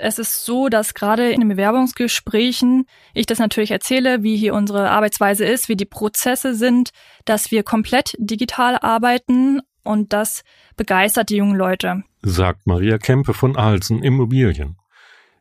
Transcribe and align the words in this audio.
Es 0.00 0.20
ist 0.20 0.44
so, 0.44 0.68
dass 0.68 0.94
gerade 0.94 1.32
in 1.32 1.40
den 1.40 1.48
Bewerbungsgesprächen 1.48 2.86
ich 3.14 3.26
das 3.26 3.40
natürlich 3.40 3.72
erzähle, 3.72 4.22
wie 4.22 4.36
hier 4.36 4.54
unsere 4.54 4.90
Arbeitsweise 4.90 5.44
ist, 5.44 5.68
wie 5.68 5.74
die 5.74 5.86
Prozesse 5.86 6.54
sind, 6.54 6.90
dass 7.24 7.50
wir 7.50 7.64
komplett 7.64 8.14
digital 8.16 8.78
arbeiten 8.80 9.60
und 9.82 10.12
das 10.12 10.44
begeistert 10.76 11.30
die 11.30 11.36
jungen 11.36 11.56
Leute. 11.56 12.04
Sagt 12.22 12.64
Maria 12.68 12.98
Kempe 12.98 13.34
von 13.34 13.56
Alsen 13.56 14.04
Immobilien. 14.04 14.76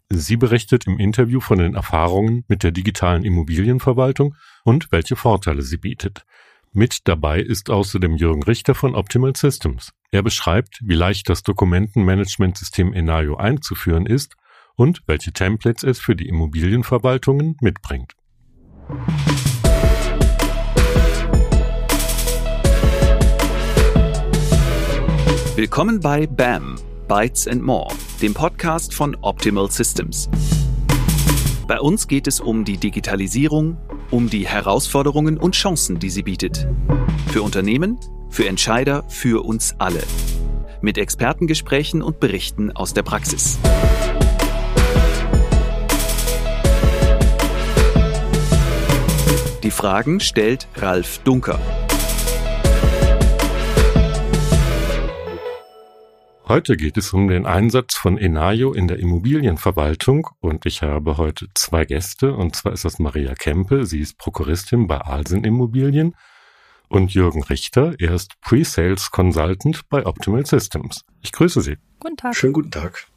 Sie 0.10 0.38
berichtet 0.38 0.88
im 0.88 0.98
Interview 0.98 1.40
von 1.40 1.60
den 1.60 1.76
Erfahrungen 1.76 2.44
mit 2.48 2.64
der 2.64 2.72
digitalen 2.72 3.24
Immobilienverwaltung 3.24 4.34
und 4.64 4.92
welche 4.92 5.16
Vorteile 5.16 5.62
sie 5.62 5.78
bietet. 5.78 6.26
Mit 6.74 7.08
dabei 7.08 7.42
ist 7.42 7.70
außerdem 7.70 8.16
Jürgen 8.16 8.42
Richter 8.42 8.74
von 8.74 8.96
Optimal 8.96 9.36
Systems. 9.36 9.92
Er 10.10 10.24
beschreibt, 10.24 10.80
wie 10.82 10.96
leicht 10.96 11.30
das 11.30 11.44
Dokumentenmanagementsystem 11.44 12.94
Enayo 12.94 13.36
einzuführen 13.36 14.08
ist 14.08 14.36
und 14.78 15.02
welche 15.08 15.34
Templates 15.34 15.84
es 15.84 16.00
für 16.00 16.16
die 16.16 16.28
Immobilienverwaltungen 16.30 17.58
mitbringt. 17.62 18.14
Willkommen 25.56 26.00
bei 26.00 26.28
BAM, 26.28 26.76
Bytes 27.08 27.48
and 27.48 27.64
More, 27.64 27.92
dem 28.22 28.36
Podcast 28.36 28.94
von 28.94 29.16
Optimal 29.22 29.72
Systems. 29.72 30.30
Bei 31.68 31.82
uns 31.82 32.08
geht 32.08 32.28
es 32.28 32.40
um 32.40 32.64
die 32.64 32.78
Digitalisierung, 32.78 33.78
um 34.12 34.30
die 34.30 34.48
Herausforderungen 34.48 35.38
und 35.38 35.56
Chancen, 35.56 35.98
die 35.98 36.12
sie 36.12 36.22
bietet. 36.22 36.68
Für 37.30 37.42
Unternehmen, 37.42 38.00
für 38.30 38.48
Entscheider, 38.48 39.04
für 39.10 39.44
uns 39.44 39.76
alle. 39.80 40.04
Mit 40.82 41.00
Expertengesprächen 41.00 42.04
und 42.04 42.20
Berichten 42.20 42.72
aus 42.72 42.94
der 42.94 43.02
Praxis. 43.02 43.58
Die 49.68 49.72
Fragen 49.72 50.22
stellt 50.22 50.66
Ralf 50.76 51.18
Dunker. 51.26 51.60
Heute 56.48 56.78
geht 56.78 56.96
es 56.96 57.12
um 57.12 57.28
den 57.28 57.46
Einsatz 57.46 57.96
von 57.96 58.18
Enayo 58.18 58.72
in 58.72 58.88
der 58.88 58.98
Immobilienverwaltung 59.00 60.30
und 60.40 60.66
ich 60.66 60.84
habe 60.84 61.18
heute 61.18 61.48
zwei 61.54 61.84
Gäste 61.84 62.34
und 62.34 62.56
zwar 62.56 62.72
ist 62.72 62.86
das 62.86 62.98
Maria 62.98 63.34
Kempe, 63.34 63.86
sie 63.86 64.00
ist 64.00 64.18
Prokuristin 64.18 64.88
bei 64.88 65.00
Alsen 65.00 65.44
Immobilien 65.44 66.16
und 66.88 67.14
Jürgen 67.14 67.44
Richter, 67.44 67.94
er 68.00 68.14
ist 68.14 68.40
Pre-Sales 68.40 69.12
Consultant 69.12 69.82
bei 69.90 70.06
Optimal 70.06 70.46
Systems. 70.46 71.04
Ich 71.22 71.34
grüße 71.34 71.60
Sie. 71.60 71.76
Guten 72.00 72.16
Tag. 72.16 72.34
Schönen 72.38 72.54
guten 72.54 72.72
Tag. 72.72 73.10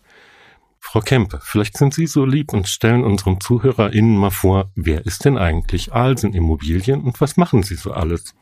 Frau 0.80 1.00
Kempe, 1.00 1.40
vielleicht 1.42 1.76
sind 1.76 1.94
Sie 1.94 2.06
so 2.06 2.24
lieb 2.24 2.52
und 2.52 2.66
stellen 2.66 3.04
unseren 3.04 3.40
ZuhörerInnen 3.40 4.16
mal 4.16 4.30
vor, 4.30 4.72
wer 4.74 5.06
ist 5.06 5.24
denn 5.24 5.38
eigentlich 5.38 5.92
Alsen 5.92 6.34
Immobilien 6.34 7.02
und 7.02 7.20
was 7.20 7.36
machen 7.36 7.62
Sie 7.62 7.76
so 7.76 7.92
alles? 7.92 8.34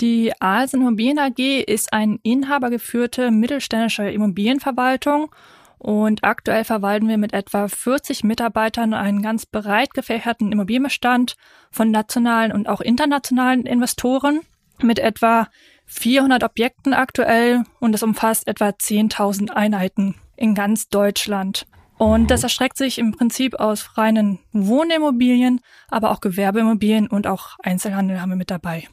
Die 0.00 0.32
Alsen 0.40 0.82
Immobilien 0.82 1.18
AG 1.18 1.62
ist 1.66 1.92
eine 1.92 2.18
inhabergeführte 2.22 3.30
mittelständische 3.30 4.10
Immobilienverwaltung 4.10 5.30
und 5.78 6.24
aktuell 6.24 6.64
verwalten 6.64 7.08
wir 7.08 7.18
mit 7.18 7.32
etwa 7.32 7.68
40 7.68 8.22
Mitarbeitern 8.22 8.94
einen 8.94 9.22
ganz 9.22 9.46
breit 9.46 9.94
gefächerten 9.94 10.52
Immobilienbestand 10.52 11.36
von 11.70 11.90
nationalen 11.90 12.52
und 12.52 12.68
auch 12.68 12.80
internationalen 12.80 13.64
Investoren 13.64 14.40
mit 14.82 14.98
etwa 14.98 15.48
400 15.86 16.44
Objekten 16.44 16.92
aktuell 16.92 17.64
und 17.80 17.94
es 17.94 18.02
umfasst 18.02 18.46
etwa 18.46 18.68
10.000 18.68 19.50
Einheiten 19.50 20.16
in 20.38 20.54
ganz 20.54 20.88
Deutschland. 20.88 21.66
Und 21.98 22.30
das 22.30 22.44
erstreckt 22.44 22.76
sich 22.76 22.98
im 22.98 23.10
Prinzip 23.10 23.56
aus 23.56 23.98
reinen 23.98 24.38
Wohnimmobilien, 24.52 25.60
aber 25.88 26.12
auch 26.12 26.20
Gewerbeimmobilien 26.20 27.08
und 27.08 27.26
auch 27.26 27.56
Einzelhandel 27.62 28.20
haben 28.20 28.30
wir 28.30 28.36
mit 28.36 28.50
dabei. 28.50 28.88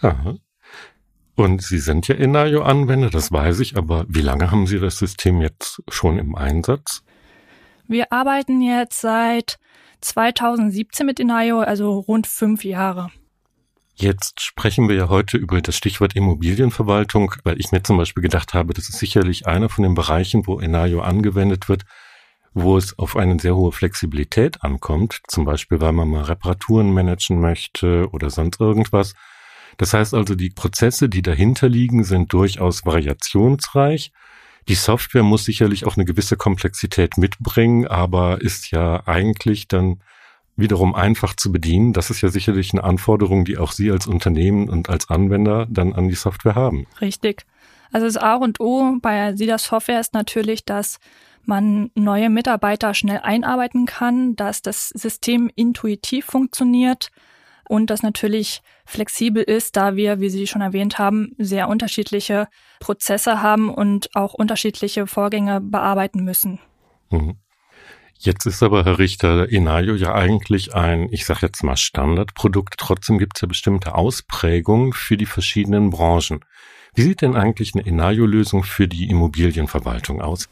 Aha. 0.00 0.36
Und 1.36 1.62
Sie 1.62 1.78
sind 1.78 2.08
ja 2.08 2.14
Enayo-Anwender, 2.14 3.10
das 3.10 3.30
weiß 3.30 3.60
ich, 3.60 3.76
aber 3.76 4.06
wie 4.08 4.22
lange 4.22 4.50
haben 4.50 4.66
Sie 4.66 4.78
das 4.78 4.98
System 4.98 5.40
jetzt 5.42 5.82
schon 5.88 6.18
im 6.18 6.34
Einsatz? 6.34 7.02
Wir 7.86 8.12
arbeiten 8.12 8.62
jetzt 8.62 9.00
seit 9.00 9.58
2017 10.00 11.04
mit 11.04 11.20
Enayo, 11.20 11.60
also 11.60 11.98
rund 11.98 12.26
fünf 12.26 12.64
Jahre. 12.64 13.10
Jetzt 14.00 14.40
sprechen 14.40 14.88
wir 14.88 14.96
ja 14.96 15.08
heute 15.10 15.36
über 15.36 15.60
das 15.60 15.76
Stichwort 15.76 16.16
Immobilienverwaltung, 16.16 17.34
weil 17.44 17.60
ich 17.60 17.70
mir 17.70 17.82
zum 17.82 17.98
Beispiel 17.98 18.22
gedacht 18.22 18.54
habe, 18.54 18.72
das 18.72 18.88
ist 18.88 18.98
sicherlich 18.98 19.46
einer 19.46 19.68
von 19.68 19.82
den 19.82 19.92
Bereichen, 19.92 20.46
wo 20.46 20.58
Enayo 20.58 21.02
angewendet 21.02 21.68
wird, 21.68 21.82
wo 22.54 22.78
es 22.78 22.98
auf 22.98 23.14
eine 23.14 23.38
sehr 23.38 23.54
hohe 23.54 23.72
Flexibilität 23.72 24.64
ankommt, 24.64 25.20
zum 25.28 25.44
Beispiel 25.44 25.82
weil 25.82 25.92
man 25.92 26.08
mal 26.08 26.22
Reparaturen 26.22 26.94
managen 26.94 27.42
möchte 27.42 28.08
oder 28.10 28.30
sonst 28.30 28.58
irgendwas. 28.58 29.12
Das 29.76 29.92
heißt 29.92 30.14
also, 30.14 30.34
die 30.34 30.48
Prozesse, 30.48 31.10
die 31.10 31.20
dahinter 31.20 31.68
liegen, 31.68 32.02
sind 32.02 32.32
durchaus 32.32 32.86
variationsreich. 32.86 34.12
Die 34.66 34.76
Software 34.76 35.24
muss 35.24 35.44
sicherlich 35.44 35.84
auch 35.84 35.98
eine 35.98 36.06
gewisse 36.06 36.38
Komplexität 36.38 37.18
mitbringen, 37.18 37.86
aber 37.86 38.40
ist 38.40 38.70
ja 38.70 39.06
eigentlich 39.06 39.68
dann 39.68 40.00
wiederum 40.60 40.94
einfach 40.94 41.34
zu 41.34 41.50
bedienen. 41.52 41.92
Das 41.92 42.10
ist 42.10 42.20
ja 42.20 42.28
sicherlich 42.28 42.72
eine 42.72 42.84
Anforderung, 42.84 43.44
die 43.44 43.58
auch 43.58 43.72
Sie 43.72 43.90
als 43.90 44.06
Unternehmen 44.06 44.68
und 44.68 44.88
als 44.88 45.10
Anwender 45.10 45.66
dann 45.68 45.92
an 45.92 46.08
die 46.08 46.14
Software 46.14 46.54
haben. 46.54 46.86
Richtig. 47.00 47.44
Also 47.92 48.06
das 48.06 48.16
A 48.16 48.36
und 48.36 48.60
O 48.60 48.96
bei 49.00 49.34
SIDA 49.34 49.58
Software 49.58 50.00
ist 50.00 50.14
natürlich, 50.14 50.64
dass 50.64 50.98
man 51.44 51.90
neue 51.94 52.30
Mitarbeiter 52.30 52.94
schnell 52.94 53.20
einarbeiten 53.22 53.86
kann, 53.86 54.36
dass 54.36 54.62
das 54.62 54.90
System 54.90 55.50
intuitiv 55.56 56.26
funktioniert, 56.26 57.10
und 57.70 57.88
das 57.88 58.02
natürlich 58.02 58.62
flexibel 58.84 59.44
ist, 59.44 59.76
da 59.76 59.94
wir, 59.94 60.18
wie 60.18 60.28
Sie 60.28 60.48
schon 60.48 60.60
erwähnt 60.60 60.98
haben, 60.98 61.36
sehr 61.38 61.68
unterschiedliche 61.68 62.48
Prozesse 62.80 63.42
haben 63.42 63.72
und 63.72 64.10
auch 64.16 64.34
unterschiedliche 64.34 65.06
Vorgänge 65.06 65.60
bearbeiten 65.60 66.24
müssen. 66.24 66.58
Mhm. 67.10 67.36
Jetzt 68.22 68.44
ist 68.44 68.62
aber, 68.62 68.84
Herr 68.84 68.98
Richter, 68.98 69.50
Enayo 69.50 69.94
ja 69.94 70.14
eigentlich 70.14 70.74
ein, 70.74 71.08
ich 71.10 71.24
sage 71.24 71.46
jetzt 71.46 71.64
mal, 71.64 71.78
Standardprodukt. 71.78 72.74
Trotzdem 72.76 73.16
gibt 73.16 73.38
es 73.38 73.40
ja 73.40 73.48
bestimmte 73.48 73.94
Ausprägungen 73.94 74.92
für 74.92 75.16
die 75.16 75.24
verschiedenen 75.24 75.88
Branchen. 75.88 76.44
Wie 76.94 77.00
sieht 77.00 77.22
denn 77.22 77.34
eigentlich 77.34 77.74
eine 77.74 77.86
Enayo-Lösung 77.86 78.62
für 78.62 78.86
die 78.86 79.08
Immobilienverwaltung 79.08 80.20
aus? 80.20 80.50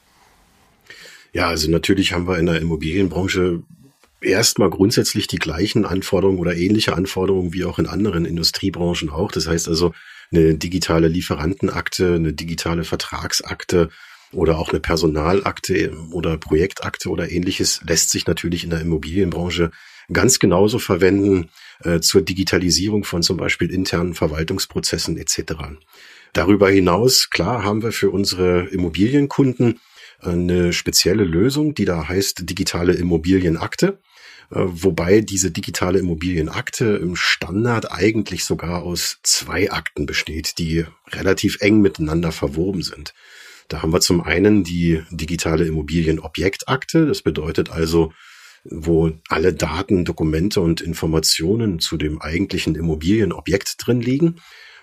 Ja, 1.35 1.49
also 1.49 1.71
natürlich 1.71 2.15
haben 2.15 2.27
wir 2.27 2.39
in 2.39 2.47
der 2.47 2.59
Immobilienbranche 2.59 3.63
erstmal 4.23 4.71
grundsätzlich 4.71 5.27
die 5.27 5.39
gleichen 5.39 5.85
Anforderungen 5.85 6.39
oder 6.39 6.57
ähnliche 6.57 6.97
Anforderungen 6.97 7.53
wie 7.53 7.67
auch 7.67 7.79
in 7.79 7.87
anderen 7.87 8.25
Industriebranchen 8.25 9.11
auch. 9.11 9.31
Das 9.31 9.47
heißt 9.47 9.69
also 9.69 9.93
eine 10.33 10.55
digitale 10.55 11.09
Lieferantenakte, 11.09 12.15
eine 12.15 12.33
digitale 12.33 12.85
Vertragsakte 12.85 13.91
oder 14.33 14.59
auch 14.59 14.71
eine 14.71 14.81
Personalakte 14.81 15.97
oder 16.13 16.37
Projektakte 16.37 17.09
oder 17.09 17.31
ähnliches 17.31 17.81
lässt 17.87 18.11
sich 18.11 18.27
natürlich 18.27 18.65
in 18.65 18.71
der 18.71 18.81
Immobilienbranche 18.81 19.71
ganz 20.13 20.39
genauso 20.39 20.79
verwenden 20.79 21.51
äh, 21.85 22.01
zur 22.01 22.23
Digitalisierung 22.23 23.05
von 23.05 23.23
zum 23.23 23.37
Beispiel 23.37 23.71
internen 23.71 24.15
Verwaltungsprozessen 24.15 25.17
etc. 25.19 25.55
Darüber 26.33 26.71
hinaus, 26.71 27.31
klar, 27.31 27.63
haben 27.63 27.83
wir 27.83 27.93
für 27.93 28.11
unsere 28.11 28.69
Immobilienkunden 28.69 29.81
eine 30.21 30.73
spezielle 30.73 31.25
Lösung, 31.25 31.75
die 31.75 31.85
da 31.85 32.09
heißt 32.09 32.49
digitale 32.49 32.95
Immobilienakte. 32.95 34.01
Äh, 34.51 34.61
wobei 34.65 35.21
diese 35.21 35.51
digitale 35.51 35.99
Immobilienakte 35.99 36.99
im 37.03 37.17
Standard 37.17 37.93
eigentlich 37.93 38.45
sogar 38.45 38.83
aus 38.83 39.19
zwei 39.23 39.71
Akten 39.71 40.07
besteht, 40.07 40.59
die 40.59 40.87
relativ 41.11 41.59
eng 41.61 41.81
miteinander 41.81 42.33
verwoben 42.33 42.83
sind. 42.83 43.15
Da 43.69 43.83
haben 43.83 43.93
wir 43.93 44.01
zum 44.01 44.23
einen 44.23 44.65
die 44.65 45.03
digitale 45.11 45.67
Immobilienobjektakte. 45.67 47.07
Das 47.07 47.23
bedeutet 47.23 47.71
also, 47.71 48.13
wo 48.65 49.13
alle 49.29 49.53
Daten, 49.53 50.05
Dokumente 50.05 50.61
und 50.61 50.81
Informationen 50.81 51.79
zu 51.79 51.97
dem 51.97 52.21
eigentlichen 52.21 52.75
Immobilienobjekt 52.75 53.77
drin 53.79 54.01
liegen. 54.01 54.37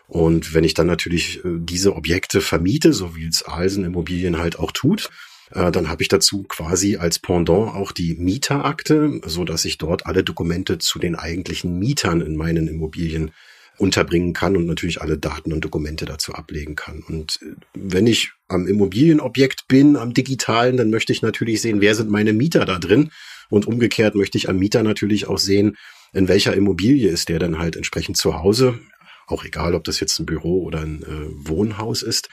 Und 0.08 0.54
wenn 0.54 0.64
ich 0.64 0.76
dann 0.76 0.88
natürlich 0.88 1.44
äh, 1.44 1.58
diese 1.58 1.96
Objekte 1.96 2.42
vermiete, 2.42 2.94
so 2.94 3.16
wie 3.16 3.26
es 3.26 3.44
Alsen 3.44 3.84
Immobilien 3.84 4.38
halt 4.38 4.60
auch 4.60 4.72
tut, 4.72 5.10
äh, 5.52 5.72
dann 5.72 5.90
habe 5.90 6.04
ich 6.04 6.10
dazu 6.10 6.44
quasi 6.44 6.98
als 6.98 7.18
Pendant 7.20 7.74
auch 7.74 7.92
die 7.92 8.14
Mieterakte, 8.14 9.20
so 9.26 9.44
dass 9.44 9.66
ich 9.66 9.80
dort 9.80 10.06
alle 10.06 10.24
Dokumente 10.24 10.78
zu 10.78 11.00
den 11.00 11.16
eigentlichen 11.16 11.80
Mietern 11.80 12.22
in 12.22 12.36
meinen 12.36 12.68
Immobilien 12.68 13.32
unterbringen 13.78 14.34
kann 14.34 14.56
und 14.56 14.66
natürlich 14.66 15.02
alle 15.02 15.18
Daten 15.18 15.52
und 15.54 15.62
Dokumente 15.62 16.06
dazu 16.06 16.34
ablegen 16.34 16.76
kann. 16.76 17.04
Und 17.08 17.40
äh, 17.42 17.56
wenn 17.74 18.08
ich 18.08 18.32
am 18.48 18.68
Immobilienobjekt 18.68 19.68
bin, 19.68 19.96
am 19.96 20.14
digitalen, 20.14 20.78
dann 20.78 20.90
möchte 20.90 21.12
ich 21.12 21.22
natürlich 21.22 21.62
sehen, 21.62 21.82
wer 21.82 21.96
sind 21.96 22.10
meine 22.10 22.34
Mieter 22.34 22.66
da 22.66 22.80
drin. 22.80 23.12
Und 23.50 23.68
umgekehrt 23.68 24.16
möchte 24.16 24.38
ich 24.38 24.50
am 24.50 24.58
Mieter 24.58 24.84
natürlich 24.84 25.28
auch 25.28 25.38
sehen, 25.38 25.78
in 26.14 26.28
welcher 26.28 26.56
Immobilie 26.56 27.10
ist 27.10 27.30
der 27.30 27.40
dann 27.40 27.60
halt 27.60 27.76
entsprechend 27.76 28.18
zu 28.18 28.36
Hause. 28.36 28.80
Auch 29.28 29.44
egal, 29.44 29.76
ob 29.76 29.84
das 29.84 30.00
jetzt 30.00 30.20
ein 30.20 30.26
Büro 30.26 30.64
oder 30.64 30.82
ein 30.82 31.04
äh, 31.04 31.48
Wohnhaus 31.50 32.02
ist. 32.02 32.30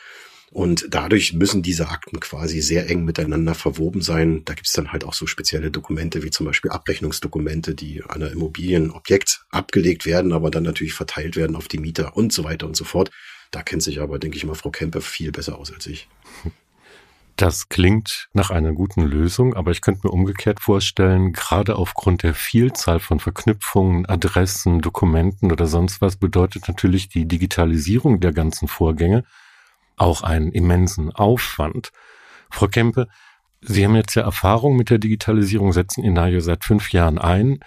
Und 0.53 0.87
dadurch 0.91 1.33
müssen 1.33 1.63
diese 1.63 1.89
Akten 1.89 2.21
quasi 2.21 2.61
sehr 2.61 2.91
eng 2.91 3.07
miteinander 3.07 3.55
verwoben 3.55 4.03
sein. 4.03 4.43
Da 4.45 4.53
gibt's 4.53 4.73
dann 4.73 4.93
halt 4.93 5.03
auch 5.03 5.15
so 5.15 5.27
spezielle 5.27 5.71
Dokumente 5.71 6.23
wie 6.23 6.31
zum 6.31 6.45
Beispiel 6.45 6.71
Abrechnungsdokumente, 6.71 7.75
die 7.75 8.03
an 8.03 8.23
einer 8.23 8.31
Immobilienobjekt 8.31 9.47
abgelegt 9.49 10.05
werden, 10.05 10.35
aber 10.35 10.51
dann 10.51 10.65
natürlich 10.65 10.93
verteilt 10.93 11.37
werden 11.37 11.57
auf 11.57 11.69
die 11.69 11.79
Mieter 11.79 12.19
und 12.19 12.35
so 12.35 12.45
weiter 12.45 12.67
und 12.67 12.77
so 12.77 12.85
fort. 12.85 13.11
Da 13.51 13.63
kennt 13.63 13.83
sich 13.83 14.01
aber, 14.01 14.19
denke 14.19 14.37
ich 14.37 14.45
mal, 14.45 14.55
Frau 14.55 14.71
Kempe 14.71 15.01
viel 15.01 15.33
besser 15.33 15.59
aus 15.59 15.73
als 15.73 15.87
ich. 15.87 16.09
Das 17.37 17.71
klingt 17.71 18.29
nach 18.35 18.51
einer 18.51 18.73
guten 18.73 19.03
Lösung, 19.03 19.55
aber 19.55 19.71
ich 19.71 19.81
könnte 19.81 20.07
mir 20.07 20.13
umgekehrt 20.13 20.61
vorstellen, 20.61 21.33
gerade 21.33 21.77
aufgrund 21.77 22.23
der 22.23 22.35
Vielzahl 22.35 23.01
von 23.01 23.21
Verknüpfungen, 23.21 24.05
Adressen, 24.05 24.83
Dokumenten 24.83 25.51
oder 25.51 25.67
sonst 25.67 26.03
was 26.03 26.17
bedeutet 26.17 26.69
natürlich 26.69 27.09
die 27.09 27.27
Digitalisierung 27.27 28.21
der 28.21 28.33
ganzen 28.33 28.69
Vorgänge 28.69 29.25
auch 29.97 30.23
einen 30.23 30.53
immensen 30.53 31.13
Aufwand. 31.13 31.91
Frau 32.51 32.69
Kempe, 32.69 33.09
Sie 33.65 33.85
haben 33.85 33.95
jetzt 33.95 34.17
ja 34.17 34.23
Erfahrung 34.23 34.77
mit 34.77 34.91
der 34.91 34.99
Digitalisierung, 34.99 35.73
setzen 35.73 36.03
Inayo 36.03 36.41
seit 36.41 36.65
fünf 36.65 36.93
Jahren 36.93 37.19
ein. 37.19 37.61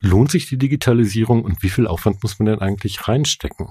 Lohnt 0.00 0.30
sich 0.30 0.48
die 0.48 0.56
Digitalisierung 0.56 1.44
und 1.44 1.62
wie 1.62 1.68
viel 1.68 1.86
Aufwand 1.86 2.22
muss 2.22 2.38
man 2.38 2.46
denn 2.46 2.60
eigentlich 2.60 3.06
reinstecken? 3.06 3.68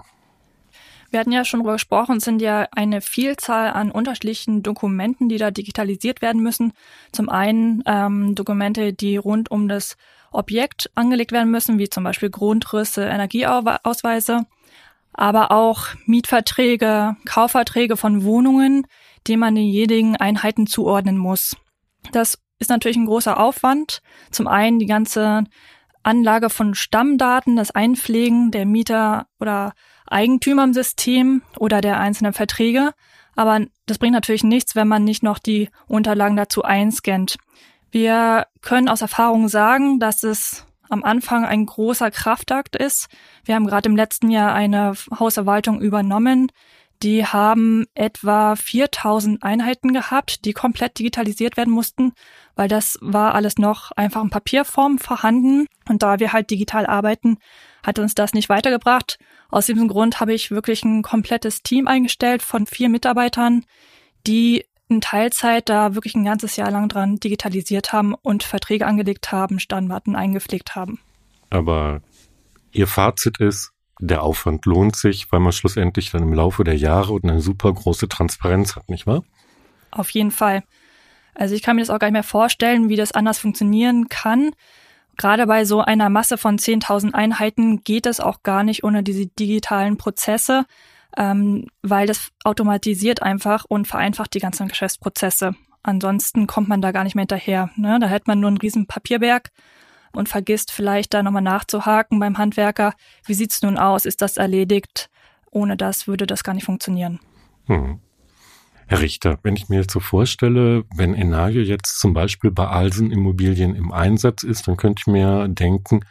Wir 1.10 1.20
hatten 1.20 1.32
ja 1.32 1.46
schon 1.46 1.60
darüber 1.60 1.74
gesprochen, 1.74 2.18
es 2.18 2.24
sind 2.24 2.42
ja 2.42 2.68
eine 2.72 3.02
Vielzahl 3.02 3.72
an 3.72 3.92
unterschiedlichen 3.92 4.64
Dokumenten, 4.64 5.30
die 5.30 5.38
da 5.38 5.52
digitalisiert 5.52 6.24
werden 6.24 6.42
müssen. 6.42 6.74
Zum 7.12 7.30
einen 7.30 7.84
ähm, 7.86 8.34
Dokumente, 8.34 8.94
die 8.94 9.18
rund 9.18 9.52
um 9.52 9.68
das 9.68 9.96
Objekt 10.32 10.90
angelegt 10.96 11.32
werden 11.32 11.52
müssen, 11.52 11.78
wie 11.78 11.90
zum 11.90 12.04
Beispiel 12.04 12.32
Grundrisse, 12.32 13.06
Energieausweise, 13.06 14.46
aber 15.14 15.52
auch 15.52 15.88
Mietverträge, 16.06 17.16
Kaufverträge 17.26 17.98
von 17.98 18.24
Wohnungen, 18.24 18.88
die 19.28 19.38
man 19.38 19.56
denjenigen 19.56 20.16
Einheiten 20.16 20.68
zuordnen 20.68 21.18
muss. 21.18 21.56
Das 22.12 22.40
ist 22.60 22.70
natürlich 22.70 22.98
ein 22.98 23.06
großer 23.06 23.40
Aufwand. 23.40 24.02
Zum 24.32 24.48
einen 24.48 24.80
die 24.80 24.86
ganze 24.86 25.44
Anlage 26.04 26.50
von 26.50 26.76
Stammdaten, 26.76 27.56
das 27.56 27.72
Einpflegen 27.72 28.52
der 28.52 28.66
Mieter 28.66 29.28
oder 29.40 29.74
Eigentümer 30.08 30.64
im 30.64 30.74
System 30.74 31.42
oder 31.58 31.82
der 31.82 32.00
einzelnen 32.00 32.34
Verträge. 32.34 32.92
Aber 33.36 33.62
das 33.86 33.98
bringt 33.98 34.14
natürlich 34.14 34.44
nichts, 34.44 34.76
wenn 34.76 34.88
man 34.88 35.04
nicht 35.04 35.24
noch 35.24 35.40
die 35.40 35.70
Unterlagen 35.88 36.36
dazu 36.36 36.64
einscannt. 36.64 37.38
Wir 37.92 38.48
können 38.62 38.90
aus 38.90 39.02
Erfahrung 39.02 39.48
sagen, 39.48 40.00
dass 40.00 40.24
es 40.24 40.66
am 40.94 41.04
Anfang 41.04 41.44
ein 41.44 41.66
großer 41.66 42.12
Kraftakt 42.12 42.76
ist. 42.76 43.08
Wir 43.44 43.56
haben 43.56 43.68
gerade 43.68 43.90
im 43.90 43.96
letzten 43.96 44.30
Jahr 44.30 44.54
eine 44.54 44.94
Hausverwaltung 45.20 45.82
übernommen. 45.82 46.52
Die 47.02 47.26
haben 47.26 47.86
etwa 47.96 48.56
4000 48.56 49.44
Einheiten 49.44 49.94
gehabt, 49.94 50.46
die 50.46 50.54
komplett 50.54 51.00
digitalisiert 51.00 51.58
werden 51.58 51.74
mussten, 51.74 52.14
weil 52.56 52.70
das 52.70 52.98
war 53.02 53.36
alles 53.36 53.58
noch 53.58 53.92
einfach 53.92 54.24
in 54.24 54.30
Papierform 54.30 55.00
vorhanden. 55.00 55.68
Und 55.90 56.02
da 56.02 56.20
wir 56.20 56.32
halt 56.32 56.50
digital 56.50 56.86
arbeiten, 56.86 57.40
hat 57.86 58.00
uns 58.00 58.16
das 58.16 58.34
nicht 58.34 58.48
weitergebracht. 58.48 59.20
Aus 59.50 59.66
diesem 59.66 59.90
Grund 59.90 60.22
habe 60.22 60.34
ich 60.34 60.50
wirklich 60.50 60.86
ein 60.86 61.02
komplettes 61.02 61.62
Team 61.62 61.88
eingestellt 61.88 62.42
von 62.42 62.66
vier 62.66 62.88
Mitarbeitern, 62.88 63.66
die 64.26 64.64
in 64.94 65.02
Teilzeit 65.02 65.70
da 65.70 65.96
wirklich 65.96 66.16
ein 66.16 66.24
ganzes 66.24 66.56
Jahr 66.56 66.72
lang 66.72 66.90
dran 66.90 67.18
digitalisiert 67.18 67.92
haben 67.94 68.14
und 68.14 68.44
Verträge 68.44 68.86
angelegt 68.86 69.32
haben, 69.32 69.60
Standarten 69.60 70.16
eingepflegt 70.16 70.76
haben. 70.76 71.00
Aber 71.50 72.02
Ihr 72.72 72.88
Fazit 72.88 73.40
ist, 73.40 73.72
der 74.00 74.24
Aufwand 74.24 74.66
lohnt 74.66 74.96
sich, 74.96 75.32
weil 75.32 75.40
man 75.40 75.52
schlussendlich 75.52 76.12
dann 76.12 76.24
im 76.24 76.34
Laufe 76.34 76.64
der 76.64 76.76
Jahre 76.76 77.18
eine 77.22 77.40
super 77.42 77.72
große 77.72 78.10
Transparenz 78.10 78.76
hat, 78.76 78.90
nicht 78.90 79.06
wahr? 79.06 79.24
Auf 79.92 80.10
jeden 80.10 80.32
Fall. 80.32 80.64
Also 81.36 81.56
ich 81.56 81.62
kann 81.62 81.76
mir 81.76 81.82
das 81.82 81.90
auch 81.90 82.00
gar 82.00 82.08
nicht 82.08 82.14
mehr 82.14 82.24
vorstellen, 82.24 82.90
wie 82.90 82.96
das 82.96 83.12
anders 83.12 83.40
funktionieren 83.40 84.10
kann. 84.10 84.52
Gerade 85.18 85.46
bei 85.46 85.66
so 85.66 85.82
einer 85.82 86.10
Masse 86.10 86.38
von 86.38 86.58
10.000 86.58 87.14
Einheiten 87.14 87.84
geht 87.84 88.08
es 88.08 88.20
auch 88.20 88.42
gar 88.44 88.64
nicht 88.64 88.84
ohne 88.84 89.04
diese 89.04 89.28
digitalen 89.28 89.98
Prozesse, 89.98 90.66
ähm, 91.18 91.68
weil 91.82 92.08
das 92.08 92.30
automatisiert 92.44 93.22
einfach 93.22 93.66
und 93.68 93.88
vereinfacht 93.88 94.34
die 94.34 94.40
ganzen 94.40 94.68
Geschäftsprozesse. 94.68 95.56
Ansonsten 95.84 96.48
kommt 96.48 96.70
man 96.70 96.82
da 96.82 96.92
gar 96.92 97.04
nicht 97.04 97.16
mehr 97.16 97.24
hinterher. 97.24 97.70
Ne? 97.76 98.00
Da 98.00 98.08
hätte 98.08 98.26
man 98.28 98.40
nur 98.40 98.48
einen 98.48 98.58
riesen 98.58 98.88
Papierberg 98.88 99.50
und 100.14 100.30
vergisst 100.30 100.72
vielleicht 100.72 101.14
da 101.14 101.24
nochmal 101.24 101.42
nachzuhaken 101.42 102.20
beim 102.20 102.38
Handwerker. 102.38 102.94
Wie 103.26 103.34
sieht's 103.34 103.62
nun 103.62 103.78
aus? 103.78 104.06
Ist 104.06 104.22
das 104.22 104.38
erledigt? 104.38 105.10
Ohne 105.52 105.76
das 105.76 106.08
würde 106.08 106.26
das 106.26 106.44
gar 106.44 106.54
nicht 106.54 106.66
funktionieren. 106.66 107.20
Hm. 107.66 108.00
Herr 108.88 109.02
Richter, 109.02 109.40
wenn 109.44 109.56
ich 109.56 109.70
mir 109.70 109.78
jetzt 109.78 109.92
so 109.92 110.00
vorstelle, 110.00 110.84
wenn 110.96 111.16
Enagio 111.16 111.62
jetzt 111.62 112.00
zum 112.00 112.14
Beispiel 112.14 112.52
bei 112.52 112.68
Alsen 112.68 113.12
Immobilien 113.12 113.76
im 113.76 113.92
Einsatz 113.92 114.44
ist, 114.44 114.68
dann 114.68 114.78
könnte 114.78 115.02
ich 115.02 115.08
mir 115.08 115.48
denken, 115.48 116.02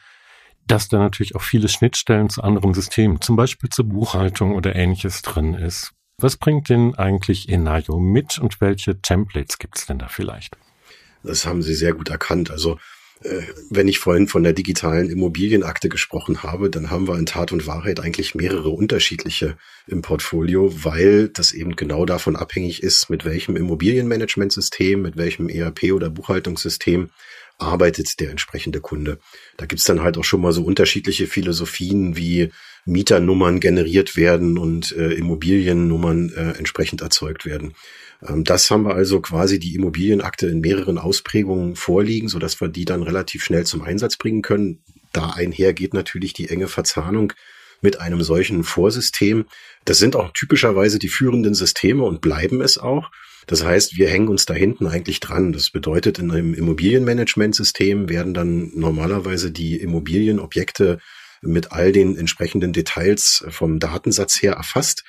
dass 0.67 0.88
da 0.88 0.99
natürlich 0.99 1.35
auch 1.35 1.43
viele 1.43 1.69
Schnittstellen 1.69 2.29
zu 2.29 2.43
anderen 2.43 2.75
Systemen, 2.75 3.20
zum 3.20 3.37
Beispiel 3.37 3.70
zur 3.70 3.87
Buchhaltung 3.87 4.55
oder 4.55 4.75
ähnliches 4.75 5.23
drin 5.23 5.55
ist. 5.55 5.93
Was 6.19 6.37
bringt 6.37 6.69
denn 6.69 6.94
eigentlich 6.94 7.49
Enagio 7.49 7.99
mit 7.99 8.38
und 8.38 8.61
welche 8.61 9.00
Templates 9.00 9.59
gibt 9.59 9.79
es 9.79 9.87
denn 9.87 9.99
da 9.99 10.09
vielleicht? 10.09 10.56
Das 11.23 11.47
haben 11.47 11.62
Sie 11.62 11.75
sehr 11.75 11.94
gut 11.94 12.11
erkannt. 12.11 12.50
Also 12.50 12.79
äh, 13.25 13.43
wenn 13.70 13.88
ich 13.88 13.99
vorhin 13.99 14.29
von 14.29 14.43
der 14.43 14.53
digitalen 14.53 15.11
Immobilienakte 15.11 15.88
gesprochen 15.88 16.43
habe, 16.43 16.70
dann 16.70 16.91
haben 16.91 17.09
wir 17.09 17.19
in 17.19 17.26
Tat 17.26 17.53
und 17.53 17.67
Wahrheit 17.67 18.00
eigentlich 18.00 18.35
mehrere 18.35 18.70
unterschiedliche 18.70 19.56
im 19.87 20.03
Portfolio, 20.03 20.73
weil 20.85 21.29
das 21.29 21.53
eben 21.53 21.76
genau 21.76 22.05
davon 22.05 22.37
abhängig 22.37 22.82
ist, 22.82 23.11
mit 23.11 23.25
welchem 23.25 23.56
Immobilienmanagementsystem, 23.56 25.03
mit 25.03 25.17
welchem 25.17 25.49
ERP 25.49 25.93
oder 25.93 26.11
Buchhaltungssystem 26.11 27.11
arbeitet 27.58 28.20
der 28.20 28.31
entsprechende 28.31 28.81
Kunde. 28.81 29.19
Da 29.56 29.66
gibt's 29.66 29.84
dann 29.84 30.02
halt 30.02 30.19
auch 30.19 30.25
schon 30.25 30.40
mal 30.40 30.52
so 30.52 30.64
unterschiedliche 30.64 31.26
Philosophien, 31.26 32.16
wie 32.16 32.50
Mieternummern 32.84 33.60
generiert 33.60 34.16
werden 34.16 34.58
und 34.58 34.93
äh, 34.93 35.12
Immobiliennummern 35.12 36.31
äh, 36.31 36.58
entsprechend 36.58 37.00
erzeugt 37.00 37.44
werden. 37.44 37.75
Ähm, 38.26 38.44
das 38.44 38.70
haben 38.70 38.84
wir 38.84 38.94
also 38.94 39.20
quasi 39.20 39.58
die 39.58 39.75
Immobilienakte 39.75 40.49
in 40.49 40.60
mehreren 40.60 40.99
Ausprägungen 40.99 41.76
vorliegen, 41.76 42.28
so 42.28 42.38
dass 42.38 42.60
wir 42.60 42.69
die 42.69 42.84
dann 42.84 43.02
relativ 43.02 43.44
schnell 43.44 43.64
zum 43.64 43.82
Einsatz 43.82 44.16
bringen 44.16 44.43
können. 44.43 44.81
Da 45.12 45.31
einher 45.31 45.72
geht 45.75 45.94
natürlich 45.94 46.32
die 46.32 46.49
enge 46.49 46.69
Verzahnung 46.69 47.32
mit 47.82 48.00
einem 48.00 48.22
solchen 48.22 48.64
Vorsystem. 48.64 49.44
Das 49.84 49.99
sind 49.99 50.16
auch 50.16 50.32
typischerweise 50.32 50.99
die 50.99 51.09
führenden 51.09 51.54
Systeme 51.54 52.04
und 52.04 52.21
bleiben 52.21 52.62
es 52.62 52.78
auch. 52.78 53.11
Das 53.46 53.64
heißt, 53.64 53.96
wir 53.96 54.08
hängen 54.08 54.28
uns 54.28 54.46
da 54.46 54.54
hinten 54.54 54.87
eigentlich 54.87 55.20
dran. 55.20 55.52
Das 55.52 55.70
bedeutet, 55.70 56.18
in 56.18 56.30
einem 56.30 56.54
Immobilienmanagementsystem 56.54 58.08
werden 58.08 58.34
dann 58.34 58.70
normalerweise 58.75 59.50
die 59.50 59.76
Immobilienobjekte 59.76 60.99
mit 61.42 61.72
all 61.72 61.92
den 61.92 62.16
entsprechenden 62.16 62.72
Details 62.72 63.44
vom 63.49 63.80
Datensatz 63.80 64.40
her 64.42 64.52
erfasst. 64.52 65.04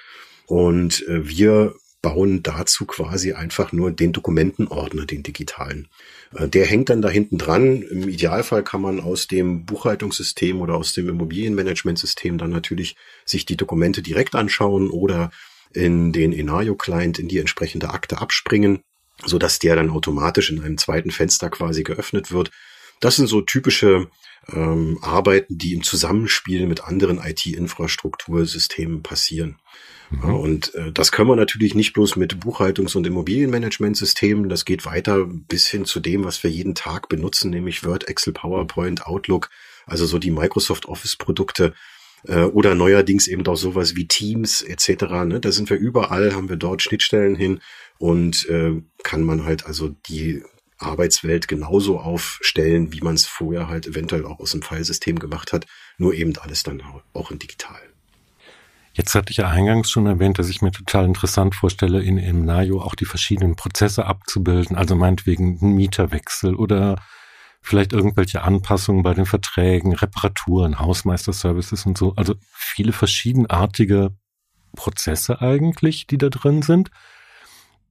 Und 0.48 1.08
äh, 1.08 1.28
wir 1.28 1.76
bauen 2.04 2.44
dazu 2.44 2.86
quasi 2.86 3.32
einfach 3.34 3.72
nur 3.72 3.90
den 3.92 4.12
Dokumentenordner, 4.12 5.06
den 5.06 5.24
digitalen. 5.24 5.88
Äh, 6.36 6.50
der 6.50 6.66
hängt 6.66 6.90
dann 6.90 7.02
da 7.02 7.10
hinten 7.10 7.38
dran. 7.38 7.82
Im 7.82 8.10
Idealfall 8.10 8.64
kann 8.64 8.82
man 8.82 9.00
aus 9.00 9.28
dem 9.28 9.66
Buchhaltungssystem 9.66 10.60
oder 10.60 10.76
aus 10.76 10.94
dem 10.94 11.08
Immobilienmanagementsystem 11.08 12.38
dann 12.38 12.50
natürlich 12.50 12.98
sich 13.26 13.46
die 13.46 13.58
Dokumente 13.58 14.02
direkt 14.02 14.36
anschauen 14.36 14.90
oder 14.90 15.32
in 15.74 16.12
den 16.12 16.34
Enario-Client 16.34 17.20
in 17.20 17.28
die 17.28 17.40
entsprechende 17.40 17.90
Akte 17.90 18.20
abspringen, 18.20 18.82
so 19.26 19.38
dass 19.38 19.60
der 19.60 19.76
dann 19.76 19.90
automatisch 19.90 20.52
in 20.52 20.64
einem 20.64 20.78
zweiten 20.78 21.12
Fenster 21.12 21.50
quasi 21.50 21.84
geöffnet 21.84 22.32
wird. 22.32 22.52
Das 23.00 23.16
sind 23.16 23.28
so 23.28 23.42
typische 23.42 24.10
ähm, 24.52 25.00
Arbeiten, 25.02 25.58
die 25.58 25.74
im 25.74 25.84
Zusammenspiel 25.84 26.68
mit 26.68 26.84
anderen 26.84 27.20
IT-Infrastruktursystemen 27.20 29.04
passieren. 29.04 29.58
Mhm. 30.10 30.36
Und 30.36 30.76
äh, 30.76 30.92
das 30.92 31.12
können 31.12 31.30
wir 31.30 31.36
natürlich 31.36 31.76
nicht 31.76 31.94
bloß 31.94 32.16
mit 32.16 32.36
Buchhaltungs- 32.36 32.96
und 32.96 33.08
Immobilienmanagementsystemen. 33.08 34.50
Das 34.50 34.66
geht 34.66 34.86
weiter 34.86 35.26
bis 35.26 35.68
hin 35.68 35.86
zu 35.86 36.00
dem, 36.00 36.24
was 36.24 36.44
wir 36.44 36.50
jeden 36.50 36.76
Tag 36.76 37.10
benutzen, 37.10 37.50
nämlich 37.50 37.84
Word, 37.86 38.08
Excel, 38.08 38.34
PowerPoint, 38.34 39.06
Outlook, 39.06 39.50
also 39.86 40.06
so 40.06 40.20
die 40.20 40.32
Microsoft 40.32 40.86
Office-Produkte 40.86 41.74
äh, 42.28 42.44
oder 42.44 42.76
neuerdings 42.76 43.28
eben 43.28 43.46
auch 43.48 43.56
sowas 43.56 43.96
wie 43.96 44.08
Teams 44.08 44.62
etc. 44.62 45.04
Ne? 45.26 45.40
Da 45.40 45.52
sind 45.52 45.70
wir 45.70 45.78
überall, 45.78 46.34
haben 46.34 46.50
wir 46.50 46.58
dort 46.58 46.82
Schnittstellen 46.82 47.36
hin 47.36 47.60
und 47.98 48.48
äh, 48.50 48.82
kann 49.04 49.24
man 49.24 49.46
halt 49.46 49.66
also 49.66 49.90
die 50.08 50.44
Arbeitswelt 50.78 51.48
genauso 51.48 52.00
aufstellen, 52.00 52.92
wie 52.92 53.02
man 53.02 53.16
es 53.16 53.26
vorher 53.26 53.68
halt 53.68 53.88
eventuell 53.88 54.26
auch 54.26 54.40
aus 54.40 54.52
dem 54.52 54.62
Filesystem 54.62 55.20
gemacht 55.20 55.54
hat, 55.54 55.66
nur 55.98 56.14
eben 56.14 56.36
alles 56.38 56.64
dann 56.64 56.82
auch 57.14 57.32
in 57.32 57.40
digital. 57.40 57.80
Jetzt 58.96 59.16
hatte 59.16 59.32
ich 59.32 59.38
ja 59.38 59.50
eingangs 59.50 59.90
schon 59.90 60.06
erwähnt, 60.06 60.38
dass 60.38 60.50
ich 60.50 60.62
mir 60.62 60.72
total 60.72 61.06
interessant 61.06 61.56
vorstelle, 61.56 62.04
in 62.04 62.20
Emnayo 62.20 62.80
auch 62.80 62.94
die 62.94 63.06
verschiedenen 63.06 63.56
Prozesse 63.56 64.06
abzubilden, 64.06 64.76
also 64.76 64.96
meinetwegen 64.96 65.58
einen 65.60 65.74
Mieterwechsel 65.74 66.54
oder 66.54 66.98
vielleicht 67.64 67.94
irgendwelche 67.94 68.44
Anpassungen 68.44 69.04
bei 69.04 69.14
den 69.14 69.26
Verträgen, 69.26 69.94
Reparaturen, 69.94 70.80
Hausmeisterservices 70.80 71.86
und 71.86 71.98
so. 71.98 72.14
Also 72.16 72.36
viele 72.54 72.92
verschiedenartige 72.92 74.12
Prozesse 74.76 75.42
eigentlich, 75.42 76.06
die 76.06 76.18
da 76.18 76.30
drin 76.30 76.62
sind. 76.62 76.92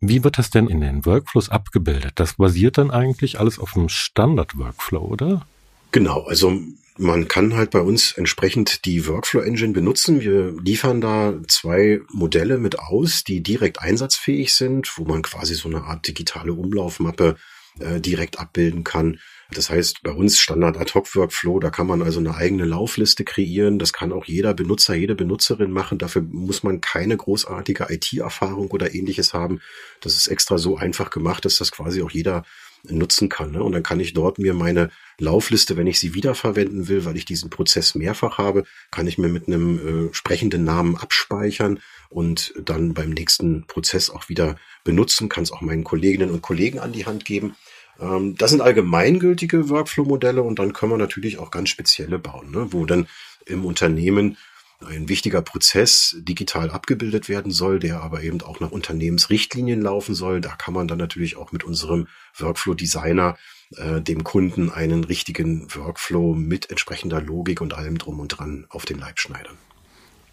Wie 0.01 0.25
wird 0.25 0.39
das 0.39 0.51
denn 0.51 0.69
in 0.69 0.81
den 0.81 1.07
Workflows 1.07 1.49
abgebildet? 1.49 2.13
Das 2.17 2.35
basiert 2.35 2.77
dann 2.77 2.91
eigentlich 2.91 3.41
alles 3.41 3.59
auf 3.59 3.77
einem 3.77 3.89
Standard-Workflow, 3.89 5.01
oder? 5.01 5.47
Genau, 5.93 6.23
also 6.25 6.61
man 6.99 7.29
kann 7.29 7.55
halt 7.55 7.71
bei 7.71 7.81
uns 7.81 8.13
entsprechend 8.13 8.85
die 8.85 9.07
Workflow 9.07 9.41
Engine 9.41 9.73
benutzen. 9.73 10.21
Wir 10.21 10.55
liefern 10.61 11.01
da 11.01 11.35
zwei 11.49 12.01
Modelle 12.13 12.59
mit 12.59 12.79
aus, 12.79 13.25
die 13.25 13.43
direkt 13.43 13.81
einsatzfähig 13.81 14.53
sind, 14.53 14.99
wo 14.99 15.05
man 15.05 15.23
quasi 15.23 15.55
so 15.55 15.69
eine 15.69 15.85
Art 15.85 16.07
digitale 16.07 16.53
Umlaufmappe 16.53 17.37
äh, 17.79 18.01
direkt 18.01 18.39
abbilden 18.39 18.85
kann. 18.85 19.19
Das 19.55 19.71
heißt, 19.71 20.03
bei 20.03 20.13
uns 20.13 20.39
Standard 20.39 20.77
Ad-Hoc-Workflow, 20.77 21.61
da 21.61 21.71
kann 21.71 21.87
man 21.87 22.03
also 22.03 22.21
eine 22.21 22.35
eigene 22.35 22.65
Laufliste 22.65 23.25
kreieren. 23.25 23.79
Das 23.79 23.93
kann 23.93 24.13
auch 24.13 24.25
jeder 24.25 24.55
Benutzer, 24.55 24.95
jede 24.95 25.15
Benutzerin 25.15 25.71
machen. 25.71 25.99
Dafür 25.99 26.23
muss 26.23 26.63
man 26.63 26.81
keine 26.81 27.17
großartige 27.17 27.87
IT-Erfahrung 27.89 28.71
oder 28.71 28.95
ähnliches 28.95 29.35
haben. 29.35 29.61
Das 30.01 30.17
ist 30.17 30.29
extra 30.29 30.59
so 30.59 30.77
einfach 30.77 31.11
gemacht, 31.11 31.45
dass 31.45 31.59
das 31.59 31.71
quasi 31.71 32.03
auch 32.03 32.11
jeder 32.11 32.45
nutzen 32.85 33.29
kann. 33.29 33.53
Ne? 33.53 33.63
Und 33.63 33.73
dann 33.73 33.83
kann 33.83 34.01
ich 34.01 34.13
dort 34.13 34.39
mir 34.39 34.55
meine 34.55 34.91
Laufliste, 35.19 35.77
wenn 35.77 35.87
ich 35.87 36.01
sie 36.01 36.15
wiederverwenden 36.15 36.89
will, 36.89 37.05
weil 37.05 37.17
ich 37.17 37.25
diesen 37.25 37.51
Prozess 37.51 37.95
mehrfach 37.95 38.39
habe, 38.39 38.65
kann 38.91 39.07
ich 39.07 39.19
mir 39.19 39.29
mit 39.29 39.47
einem 39.47 40.09
äh, 40.09 40.15
sprechenden 40.15 40.65
Namen 40.65 40.97
abspeichern 40.97 41.81
und 42.09 42.53
dann 42.63 42.95
beim 42.95 43.11
nächsten 43.11 43.67
Prozess 43.67 44.11
auch 44.11 44.29
wieder 44.29 44.57
benutzen, 44.85 45.29
kann 45.29 45.45
es 45.45 45.53
auch 45.53 45.61
meinen 45.61 45.85
Kolleginnen 45.85 46.31
und 46.31 46.43
Kollegen 46.43 46.81
an 46.81 46.93
die 46.93 47.07
Hand 47.07 47.25
geben. 47.25 47.55
Ähm, 48.01 48.37
das 48.37 48.51
sind 48.51 48.61
allgemeingültige 48.61 49.69
Workflow-Modelle 49.69 50.43
und 50.43 50.59
dann 50.59 50.73
können 50.73 50.93
wir 50.93 50.99
natürlich 50.99 51.39
auch 51.39 51.51
ganz 51.51 51.69
spezielle 51.69 52.19
bauen, 52.19 52.51
ne? 52.51 52.73
wo 52.73 52.87
dann 52.87 53.07
im 53.47 53.65
Unternehmen 53.65 54.37
ein 54.87 55.09
wichtiger 55.09 55.43
Prozess 55.43 56.17
digital 56.19 56.71
abgebildet 56.71 57.29
werden 57.29 57.53
soll, 57.53 57.79
der 57.79 58.03
aber 58.03 58.23
eben 58.23 58.41
auch 58.43 58.61
nach 58.61 58.71
Unternehmensrichtlinien 58.71 59.81
laufen 59.81 60.15
soll. 60.15 60.41
Da 60.41 60.51
kann 60.51 60.75
man 60.75 60.89
dann 60.89 60.99
natürlich 60.99 61.37
auch 61.37 61.53
mit 61.53 61.65
unserem 61.65 62.09
Workflow-Designer 62.37 63.37
äh, 63.77 64.01
dem 64.01 64.25
Kunden 64.25 64.71
einen 64.71 65.05
richtigen 65.05 65.73
Workflow 65.75 66.35
mit 66.35 66.71
entsprechender 66.71 67.21
Logik 67.21 67.61
und 67.61 67.75
allem 67.75 67.99
drum 67.99 68.21
und 68.21 68.29
dran 68.29 68.67
auf 68.69 68.85
den 68.85 68.99
Leib 68.99 69.19
schneidern. 69.19 69.57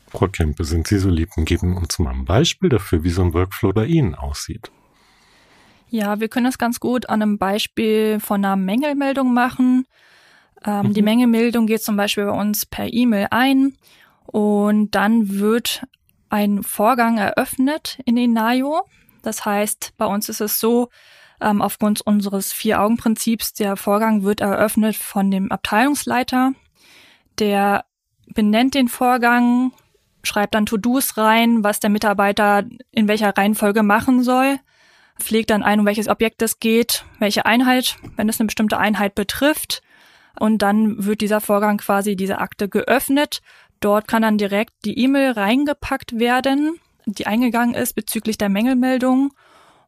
Frau 0.10 0.28
Kempe, 0.28 0.64
sind 0.64 0.88
Sie 0.88 0.98
so 0.98 1.10
lieb 1.10 1.30
und 1.38 1.46
geben 1.46 1.78
uns 1.78 2.00
mal 2.00 2.12
ein 2.12 2.26
Beispiel 2.26 2.70
dafür, 2.70 3.04
wie 3.04 3.12
so 3.12 3.22
ein 3.22 3.34
Workflow 3.34 3.74
bei 3.74 3.86
Ihnen 3.86 4.16
aussieht? 4.16 4.72
Ja, 5.90 6.20
wir 6.20 6.30
können 6.30 6.46
das 6.46 6.58
ganz 6.58 6.80
gut 6.80 7.10
an 7.10 7.22
einem 7.22 7.38
Beispiel 7.38 8.20
von 8.20 8.44
einer 8.46 8.56
Mängelmeldung 8.56 9.34
machen. 9.34 9.86
Ähm, 10.66 10.88
mhm. 10.88 10.94
Die 10.94 11.02
Mängelmeldung 11.02 11.66
geht 11.66 11.84
zum 11.84 11.98
Beispiel 11.98 12.26
bei 12.26 12.32
uns 12.32 12.66
per 12.66 12.92
E-Mail 12.92 13.28
ein 13.32 13.74
und 14.26 14.94
dann 14.94 15.40
wird 15.40 15.84
ein 16.30 16.62
Vorgang 16.62 17.18
eröffnet 17.18 18.00
in 18.06 18.18
Inayo. 18.18 18.84
Das 19.24 19.46
heißt, 19.46 19.94
bei 19.98 20.06
uns 20.06 20.30
ist 20.30 20.42
es 20.42 20.60
so, 20.60 20.90
ähm, 21.42 21.62
aufgrund 21.62 22.02
unseres 22.02 22.52
Vier-Augen-Prinzips, 22.52 23.54
der 23.54 23.76
Vorgang 23.76 24.24
wird 24.24 24.42
eröffnet 24.42 24.96
von 24.96 25.32
dem 25.32 25.52
Abteilungsleiter. 25.52 26.54
Der 27.40 27.86
benennt 28.28 28.76
den 28.76 28.90
Vorgang, 28.90 29.72
schreibt 30.24 30.54
dann 30.54 30.66
To-Dos 30.66 31.18
rein, 31.18 31.64
was 31.64 31.80
der 31.80 31.90
Mitarbeiter 31.90 32.66
in 32.92 33.08
welcher 33.08 33.36
Reihenfolge 33.36 33.84
machen 33.84 34.22
soll, 34.22 34.60
pflegt 35.20 35.50
dann 35.50 35.64
ein, 35.64 35.80
um 35.80 35.86
welches 35.86 36.08
Objekt 36.08 36.42
es 36.42 36.60
geht, 36.60 37.06
welche 37.20 37.46
Einheit, 37.46 37.98
wenn 38.16 38.30
es 38.30 38.40
eine 38.40 38.48
bestimmte 38.48 38.78
Einheit 38.78 39.16
betrifft. 39.16 39.82
Und 40.40 40.62
dann 40.62 41.06
wird 41.06 41.22
dieser 41.22 41.42
Vorgang 41.42 41.78
quasi, 41.78 42.16
diese 42.16 42.40
Akte 42.40 42.70
geöffnet 42.70 43.42
Dort 43.80 44.08
kann 44.08 44.22
dann 44.22 44.38
direkt 44.38 44.74
die 44.86 44.98
E-Mail 45.00 45.32
reingepackt 45.32 46.20
werden, 46.20 46.80
die 47.06 47.28
eingegangen 47.28 47.76
ist 47.76 47.94
bezüglich 47.94 48.38
der 48.38 48.50
Mängelmeldung. 48.50 49.32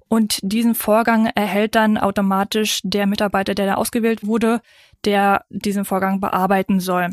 Und 0.08 0.40
diesen 0.44 0.76
Vorgang 0.76 1.28
erhält 1.28 1.76
dann 1.76 1.98
automatisch 1.98 2.82
der 2.84 3.06
Mitarbeiter, 3.06 3.56
der 3.56 3.66
da 3.66 3.74
ausgewählt 3.76 4.26
wurde, 4.26 4.62
der 5.06 5.46
diesen 5.50 5.86
Vorgang 5.86 6.20
bearbeiten 6.20 6.80
soll. 6.80 7.10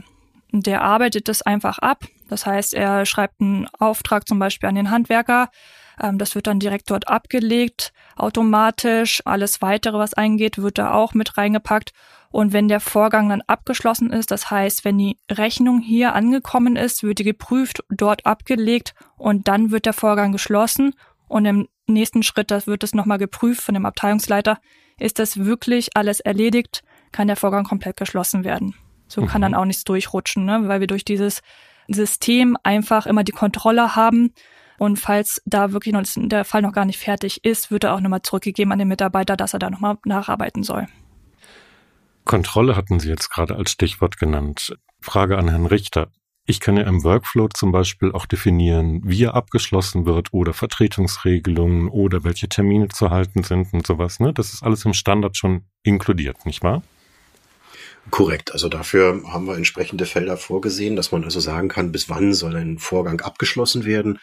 Der 0.52 0.82
arbeitet 0.82 1.28
das 1.28 1.42
einfach 1.42 1.78
ab. 1.78 2.04
Das 2.28 2.46
heißt, 2.46 2.74
er 2.74 3.06
schreibt 3.06 3.40
einen 3.40 3.66
Auftrag 3.78 4.26
zum 4.26 4.38
Beispiel 4.38 4.68
an 4.68 4.74
den 4.74 4.90
Handwerker. 4.90 5.50
Ähm, 6.00 6.18
das 6.18 6.34
wird 6.34 6.46
dann 6.46 6.60
direkt 6.60 6.90
dort 6.90 7.08
abgelegt, 7.08 7.92
automatisch. 8.16 9.22
Alles 9.24 9.62
weitere, 9.62 9.98
was 9.98 10.14
eingeht, 10.14 10.58
wird 10.58 10.78
da 10.78 10.92
auch 10.92 11.14
mit 11.14 11.36
reingepackt. 11.36 11.92
Und 12.30 12.52
wenn 12.52 12.68
der 12.68 12.80
Vorgang 12.80 13.30
dann 13.30 13.42
abgeschlossen 13.46 14.12
ist, 14.12 14.30
das 14.30 14.50
heißt, 14.50 14.84
wenn 14.84 14.98
die 14.98 15.16
Rechnung 15.30 15.80
hier 15.80 16.14
angekommen 16.14 16.76
ist, 16.76 17.02
wird 17.02 17.18
die 17.20 17.24
geprüft, 17.24 17.82
dort 17.88 18.26
abgelegt 18.26 18.94
und 19.16 19.48
dann 19.48 19.70
wird 19.70 19.86
der 19.86 19.94
Vorgang 19.94 20.32
geschlossen. 20.32 20.94
Und 21.26 21.46
im 21.46 21.68
nächsten 21.86 22.22
Schritt, 22.22 22.50
das 22.50 22.66
wird 22.66 22.84
es 22.84 22.94
nochmal 22.94 23.18
geprüft 23.18 23.62
von 23.62 23.74
dem 23.74 23.86
Abteilungsleiter, 23.86 24.58
ist 24.98 25.18
das 25.18 25.44
wirklich 25.44 25.96
alles 25.96 26.20
erledigt, 26.20 26.82
kann 27.12 27.28
der 27.28 27.36
Vorgang 27.36 27.64
komplett 27.64 27.96
geschlossen 27.96 28.44
werden. 28.44 28.74
So 29.06 29.24
kann 29.24 29.40
dann 29.40 29.52
mhm. 29.52 29.58
auch 29.58 29.64
nichts 29.64 29.84
durchrutschen, 29.84 30.44
ne? 30.44 30.68
weil 30.68 30.80
wir 30.80 30.86
durch 30.86 31.04
dieses 31.04 31.40
System 31.88 32.56
einfach 32.62 33.06
immer 33.06 33.24
die 33.24 33.32
Kontrolle 33.32 33.96
haben. 33.96 34.34
Und 34.78 34.96
falls 34.98 35.42
da 35.44 35.72
wirklich 35.72 35.92
noch 35.92 36.04
der 36.04 36.44
Fall 36.44 36.62
noch 36.62 36.72
gar 36.72 36.84
nicht 36.84 36.98
fertig 36.98 37.44
ist, 37.44 37.70
wird 37.70 37.84
er 37.84 37.94
auch 37.94 38.00
nochmal 38.00 38.22
zurückgegeben 38.22 38.72
an 38.72 38.78
den 38.78 38.88
Mitarbeiter, 38.88 39.36
dass 39.36 39.52
er 39.52 39.58
da 39.58 39.70
nochmal 39.70 39.98
nacharbeiten 40.04 40.62
soll. 40.62 40.86
Kontrolle 42.24 42.76
hatten 42.76 43.00
Sie 43.00 43.08
jetzt 43.08 43.30
gerade 43.30 43.56
als 43.56 43.72
Stichwort 43.72 44.18
genannt. 44.18 44.76
Frage 45.00 45.36
an 45.36 45.48
Herrn 45.48 45.66
Richter. 45.66 46.12
Ich 46.44 46.60
kann 46.60 46.76
ja 46.76 46.84
im 46.84 47.02
Workflow 47.04 47.48
zum 47.48 47.72
Beispiel 47.72 48.12
auch 48.12 48.24
definieren, 48.24 49.02
wie 49.04 49.24
er 49.24 49.34
abgeschlossen 49.34 50.06
wird 50.06 50.32
oder 50.32 50.54
Vertretungsregelungen 50.54 51.88
oder 51.88 52.24
welche 52.24 52.48
Termine 52.48 52.88
zu 52.88 53.10
halten 53.10 53.42
sind 53.42 53.72
und 53.74 53.86
sowas. 53.86 54.20
Ne? 54.20 54.32
Das 54.32 54.54
ist 54.54 54.62
alles 54.62 54.84
im 54.84 54.94
Standard 54.94 55.36
schon 55.36 55.64
inkludiert, 55.82 56.46
nicht 56.46 56.62
wahr? 56.62 56.82
Korrekt. 58.10 58.52
Also 58.52 58.68
dafür 58.68 59.22
haben 59.26 59.46
wir 59.46 59.56
entsprechende 59.56 60.06
Felder 60.06 60.36
vorgesehen, 60.36 60.96
dass 60.96 61.12
man 61.12 61.24
also 61.24 61.40
sagen 61.40 61.68
kann, 61.68 61.92
bis 61.92 62.08
wann 62.08 62.32
soll 62.32 62.56
ein 62.56 62.78
Vorgang 62.78 63.20
abgeschlossen 63.20 63.84
werden 63.84 64.18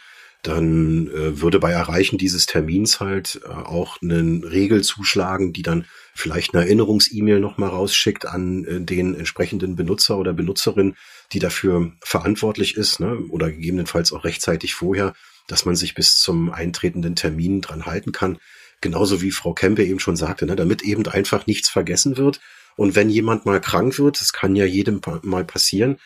dann 0.48 1.08
äh, 1.08 1.42
würde 1.42 1.60
bei 1.60 1.72
Erreichen 1.72 2.18
dieses 2.18 2.46
Termins 2.46 3.00
halt 3.00 3.42
äh, 3.44 3.48
auch 3.48 4.02
eine 4.02 4.42
Regel 4.44 4.84
zuschlagen, 4.84 5.54
die 5.54 5.64
dann 5.64 5.86
vielleicht 6.14 6.54
eine 6.54 6.64
Erinnerungs-E-Mail 6.64 7.40
nochmal 7.40 7.70
rausschickt 7.70 8.28
an 8.28 8.64
äh, 8.66 8.82
den 8.82 9.16
entsprechenden 9.16 9.76
Benutzer 9.76 10.18
oder 10.18 10.34
Benutzerin, 10.34 10.96
die 11.34 11.40
dafür 11.40 11.92
verantwortlich 12.02 12.78
ist, 12.78 13.00
ne? 13.00 13.18
oder 13.30 13.52
gegebenenfalls 13.52 14.14
auch 14.14 14.24
rechtzeitig 14.24 14.76
vorher, 14.76 15.14
dass 15.48 15.66
man 15.66 15.76
sich 15.76 15.96
bis 15.96 16.20
zum 16.20 16.52
eintretenden 16.52 17.16
Termin 17.16 17.62
dran 17.62 17.88
halten 17.88 18.12
kann. 18.12 18.38
Genauso 18.82 19.22
wie 19.22 19.32
Frau 19.32 19.54
Kempe 19.54 19.84
eben 19.84 20.00
schon 20.00 20.16
sagte, 20.16 20.46
ne? 20.46 20.56
damit 20.56 20.84
eben 20.84 21.08
einfach 21.08 21.48
nichts 21.48 21.70
vergessen 21.70 22.18
wird. 22.18 22.40
Und 22.76 22.96
wenn 22.96 23.10
jemand 23.10 23.46
mal 23.46 23.62
krank 23.62 23.98
wird, 23.98 24.22
das 24.22 24.32
kann 24.32 24.56
ja 24.56 24.66
jedem 24.66 25.02
mal 25.24 25.44
passieren, 25.44 25.98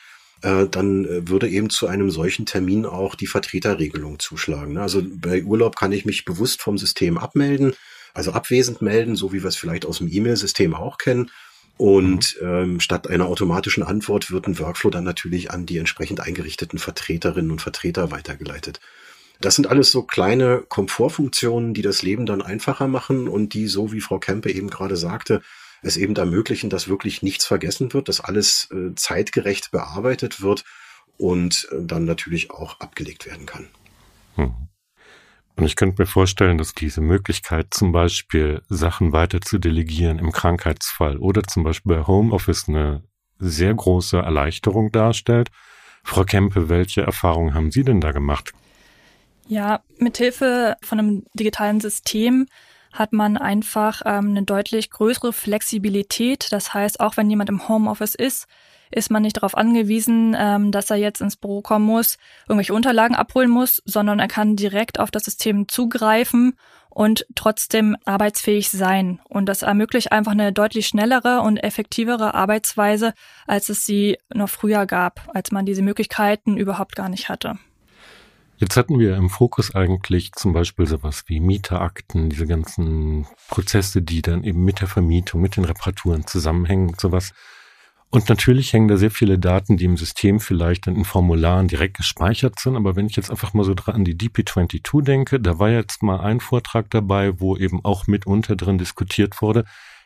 äh, 0.42 0.68
dann 0.68 1.06
äh, 1.06 1.28
würde 1.28 1.50
eben 1.50 1.70
zu 1.70 1.88
einem 1.88 2.12
solchen 2.12 2.46
Termin 2.46 2.86
auch 2.86 3.16
die 3.16 3.28
Vertreterregelung 3.28 4.20
zuschlagen. 4.20 4.74
Ne? 4.74 4.82
Also 4.82 5.02
bei 5.04 5.44
Urlaub 5.44 5.76
kann 5.76 5.92
ich 5.92 6.06
mich 6.06 6.26
bewusst 6.26 6.62
vom 6.62 6.78
System 6.78 7.18
abmelden, 7.18 7.74
also 8.14 8.32
abwesend 8.32 8.82
melden, 8.82 9.16
so 9.16 9.34
wie 9.34 9.44
wir 9.44 9.50
es 9.50 9.56
vielleicht 9.56 9.86
aus 9.86 10.00
dem 10.00 10.08
E-Mail-System 10.12 10.74
auch 10.74 10.98
kennen. 10.98 11.32
Und 11.78 12.36
mhm. 12.42 12.48
ähm, 12.48 12.80
statt 12.80 13.10
einer 13.10 13.28
automatischen 13.28 13.84
Antwort 13.84 14.32
wird 14.32 14.48
ein 14.48 14.60
Workflow 14.60 14.90
dann 14.90 15.06
natürlich 15.06 15.52
an 15.52 15.66
die 15.66 15.78
entsprechend 15.78 16.20
eingerichteten 16.20 16.78
Vertreterinnen 16.78 17.52
und 17.52 17.62
Vertreter 17.62 18.12
weitergeleitet. 18.12 18.82
Das 19.40 19.56
sind 19.56 19.68
alles 19.68 19.90
so 19.90 20.04
kleine 20.04 20.64
Komfortfunktionen, 20.68 21.74
die 21.74 21.82
das 21.82 22.02
Leben 22.02 22.26
dann 22.26 22.42
einfacher 22.42 22.88
machen 22.88 23.30
und 23.30 23.54
die, 23.54 23.68
so 23.68 23.94
wie 23.94 24.02
Frau 24.02 24.20
Kempe 24.20 24.52
eben 24.52 24.70
gerade 24.70 24.98
sagte, 24.98 25.42
es 25.82 25.98
eben 25.98 26.16
ermöglichen, 26.16 26.70
dass 26.70 26.88
wirklich 26.88 27.22
nichts 27.22 27.46
vergessen 27.46 27.94
wird, 27.94 28.08
dass 28.10 28.22
alles 28.22 28.70
äh, 28.72 28.94
zeitgerecht 28.96 29.72
bearbeitet 29.72 30.42
wird 30.42 30.66
und 31.18 31.68
äh, 31.72 31.76
dann 31.82 32.06
natürlich 32.06 32.52
auch 32.52 32.80
abgelegt 32.80 33.26
werden 33.26 33.46
kann. 33.46 33.68
Hm. 34.36 34.54
Und 35.56 35.66
ich 35.66 35.76
könnte 35.76 36.02
mir 36.02 36.06
vorstellen, 36.06 36.58
dass 36.58 36.74
diese 36.74 37.02
Möglichkeit, 37.02 37.74
zum 37.74 37.92
Beispiel 37.92 38.62
Sachen 38.70 39.12
weiter 39.12 39.42
zu 39.42 39.58
delegieren 39.58 40.18
im 40.18 40.32
Krankheitsfall 40.32 41.18
oder 41.18 41.44
zum 41.44 41.64
Beispiel 41.64 41.98
bei 41.98 42.08
Homeoffice 42.08 42.70
eine 42.70 43.04
sehr 43.40 43.74
große 43.74 44.18
Erleichterung 44.18 44.92
darstellt. 44.94 45.50
Frau 46.04 46.24
Kempe, 46.24 46.70
welche 46.70 47.02
Erfahrungen 47.02 47.54
haben 47.54 47.72
Sie 47.72 47.84
denn 47.84 48.00
da 48.00 48.14
gemacht? 48.14 48.54
Ja, 49.48 49.82
mithilfe 49.98 50.78
von 50.82 51.00
einem 51.00 51.26
digitalen 51.34 51.82
System 51.82 52.48
hat 52.92 53.14
man 53.14 53.38
einfach 53.38 54.02
ähm, 54.06 54.30
eine 54.30 54.44
deutlich 54.44 54.90
größere 54.90 55.34
Flexibilität. 55.34 56.52
Das 56.52 56.74
heißt, 56.74 57.00
auch 57.00 57.18
wenn 57.18 57.30
jemand 57.30 57.50
im 57.50 57.68
Homeoffice 57.68 58.16
ist, 58.16 58.48
ist 58.92 59.12
man 59.12 59.22
nicht 59.22 59.38
darauf 59.38 59.56
angewiesen, 59.56 60.36
ähm, 60.38 60.72
dass 60.72 60.90
er 60.90 60.98
jetzt 60.98 61.22
ins 61.22 61.36
Büro 61.36 61.62
kommen 61.62 61.86
muss, 61.86 62.18
irgendwelche 62.48 62.74
Unterlagen 62.74 63.16
abholen 63.16 63.50
muss, 63.50 63.82
sondern 63.86 64.20
er 64.20 64.28
kann 64.28 64.56
direkt 64.56 65.00
auf 65.00 65.12
das 65.12 65.26
System 65.26 65.68
zugreifen 65.68 66.54
und 66.90 67.26
trotzdem 67.36 67.96
arbeitsfähig 68.06 68.70
sein. 68.70 69.22
Und 69.30 69.46
das 69.46 69.62
ermöglicht 69.62 70.12
einfach 70.12 70.32
eine 70.32 70.52
deutlich 70.52 70.88
schnellere 70.88 71.42
und 71.42 71.58
effektivere 71.58 72.34
Arbeitsweise, 72.34 73.14
als 73.46 73.70
es 73.70 73.86
sie 73.86 74.18
noch 74.34 74.50
früher 74.50 74.86
gab, 74.88 75.30
als 75.34 75.52
man 75.52 75.66
diese 75.66 75.84
Möglichkeiten 75.84 76.58
überhaupt 76.58 76.96
gar 76.96 77.10
nicht 77.10 77.30
hatte. 77.30 77.60
Jetzt 78.62 78.76
hatten 78.76 79.00
wir 79.00 79.16
im 79.16 79.30
Fokus 79.30 79.74
eigentlich 79.74 80.34
zum 80.34 80.52
Beispiel 80.52 80.86
sowas 80.86 81.24
wie 81.28 81.40
Mieterakten, 81.40 82.30
diese 82.30 82.46
ganzen 82.46 83.26
Prozesse, 83.48 84.02
die 84.02 84.22
dann 84.22 84.44
eben 84.44 84.66
mit 84.66 84.82
der 84.82 84.90
Vermietung, 84.90 85.40
mit 85.40 85.56
den 85.56 85.64
Reparaturen 85.64 86.28
zusammenhängen 86.28 86.90
und 86.90 87.00
sowas. 87.00 87.32
Und 88.10 88.28
natürlich 88.28 88.74
hängen 88.74 88.90
da 88.90 88.98
sehr 88.98 89.12
viele 89.12 89.40
Daten, 89.40 89.78
die 89.78 89.86
im 89.86 89.96
System 89.96 90.42
vielleicht 90.42 90.88
dann 90.88 90.98
in 90.98 91.06
Formularen 91.06 91.70
direkt 91.70 91.96
gespeichert 91.96 92.60
sind. 92.60 92.76
Aber 92.76 92.98
wenn 92.98 93.06
ich 93.06 93.16
jetzt 93.16 93.32
einfach 93.32 93.54
mal 93.54 93.64
so 93.64 93.74
an 93.86 94.04
die 94.04 94.18
DP22 94.18 95.04
denke, 95.04 95.40
da 95.40 95.58
war 95.58 95.70
jetzt 95.70 96.04
mal 96.04 96.20
ein 96.20 96.42
Vortrag 96.42 96.90
dabei, 96.90 97.40
wo 97.40 97.56
eben 97.56 97.86
auch 97.86 98.08
mitunter 98.08 98.58
drin 98.58 98.78
diskutiert 98.78 99.42
wurde, 99.42 99.64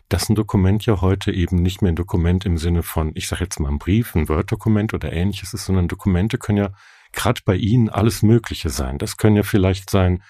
dass 0.09 0.29
ein 0.29 0.35
Dokument 0.35 0.85
ja 0.85 1.01
heute 1.01 1.31
eben 1.31 1.55
nicht 1.55 1.81
mehr 1.81 1.91
ein 1.91 1.95
Dokument 1.95 2.45
im 2.45 2.59
Sinne 2.59 2.83
von, 2.83 3.13
ich 3.15 3.27
sage 3.27 3.45
jetzt 3.45 3.59
mal 3.59 3.69
ein 3.69 3.79
Brief, 3.79 4.13
ein 4.13 4.29
Word-Dokument 4.29 4.93
oder 4.93 5.11
ähnliches 5.11 5.55
ist, 5.55 5.65
sondern 5.65 5.87
Dokumente 5.87 6.37
können 6.37 6.59
ja 6.59 6.69
gerade 7.13 7.41
bei 7.45 7.55
Ihnen 7.55 7.89
alles 7.89 8.21
Mögliche 8.21 8.69
sein. 8.69 8.97
Das 8.97 9.17
können 9.17 9.35
ja 9.35 9.43
vielleicht 9.43 9.89
sein 9.89 10.21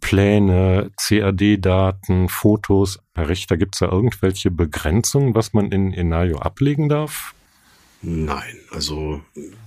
Pläne, 0.00 0.90
CAD-Daten, 0.96 2.28
Fotos. 2.28 2.98
Herr 3.14 3.28
Richter, 3.28 3.56
gibt 3.56 3.76
es 3.76 3.78
da 3.78 3.86
irgendwelche 3.86 4.50
Begrenzungen, 4.50 5.34
was 5.34 5.52
man 5.52 5.70
in 5.72 5.92
Enayo 5.94 6.38
ablegen 6.38 6.88
darf? 6.88 7.34
Nein, 8.06 8.60
also 8.70 9.22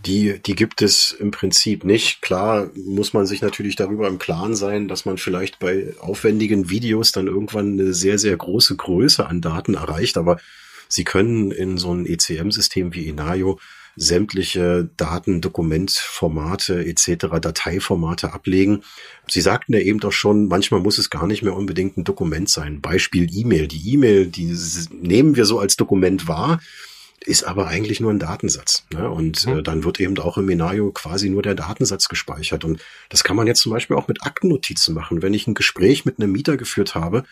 die, 0.05 0.39
die 0.39 0.53
gibt 0.53 0.83
es 0.83 1.11
im 1.11 1.31
Prinzip 1.31 1.83
nicht. 1.83 2.21
Klar 2.21 2.69
muss 2.75 3.13
man 3.13 3.25
sich 3.25 3.41
natürlich 3.41 3.75
darüber 3.75 4.07
im 4.07 4.19
Klaren 4.19 4.55
sein, 4.55 4.87
dass 4.87 5.05
man 5.05 5.17
vielleicht 5.17 5.57
bei 5.57 5.95
aufwendigen 5.99 6.69
Videos 6.69 7.11
dann 7.11 7.25
irgendwann 7.25 7.79
eine 7.79 7.95
sehr, 7.95 8.19
sehr 8.19 8.37
große 8.37 8.75
Größe 8.75 9.25
an 9.25 9.41
Daten 9.41 9.73
erreicht, 9.73 10.17
aber 10.17 10.37
Sie 10.87 11.03
können 11.03 11.51
in 11.51 11.77
so 11.77 11.93
ein 11.93 12.05
ECM-System 12.05 12.93
wie 12.93 13.09
Enayo 13.09 13.59
sämtliche 13.98 14.89
Daten, 14.96 15.42
Dokumentformate 15.42 16.86
etc., 16.86 17.39
Dateiformate 17.42 18.32
ablegen. 18.32 18.84
Sie 19.27 19.42
sagten 19.42 19.74
ja 19.74 19.80
eben 19.80 20.00
doch 20.00 20.12
schon, 20.12 20.48
manchmal 20.48 20.80
muss 20.80 21.00
es 21.00 21.10
gar 21.10 21.27
nicht 21.27 21.42
mehr 21.42 21.56
unbedingt 21.56 21.98
ein 21.98 22.04
Dokument 22.04 22.48
sein. 22.48 22.80
Beispiel 22.80 23.27
E-Mail. 23.30 23.68
Die 23.68 23.94
E-Mail, 23.94 24.27
die 24.27 24.56
nehmen 24.92 25.36
wir 25.36 25.46
so 25.46 25.60
als 25.60 25.75
Dokument 25.75 26.27
wahr, 26.27 26.62
ist 27.25 27.44
aber 27.44 27.68
eigentlich 27.68 28.00
nur 28.00 28.12
ein 28.12 28.20
Datensatz. 28.20 28.86
Ne? 28.94 29.10
Und 29.10 29.46
mhm. 29.48 29.58
äh, 29.58 29.63
dann 29.63 29.84
wird 29.84 30.00
eben 30.00 30.18
auch 30.20 30.38
im 30.38 30.46
Menario 30.46 30.92
quasi 30.92 31.30
nur 31.30 31.42
der 31.42 31.56
Datensatz 31.56 32.08
gespeichert. 32.08 32.63
Und 32.63 32.80
das 33.10 33.24
kann 33.24 33.36
man 33.36 33.48
jetzt 33.48 33.62
zum 33.62 33.72
Beispiel 33.72 33.98
auch 33.98 34.08
mit 34.08 34.24
Aktennotizen 34.24 34.94
machen. 34.94 35.24
Wenn 35.24 35.34
ich 35.34 35.48
ein 35.48 35.56
Gespräch 35.56 36.06
mit 36.06 36.20
einem 36.20 36.32
Mieter 36.32 36.56
geführt 36.56 36.94
habe, 36.94 37.25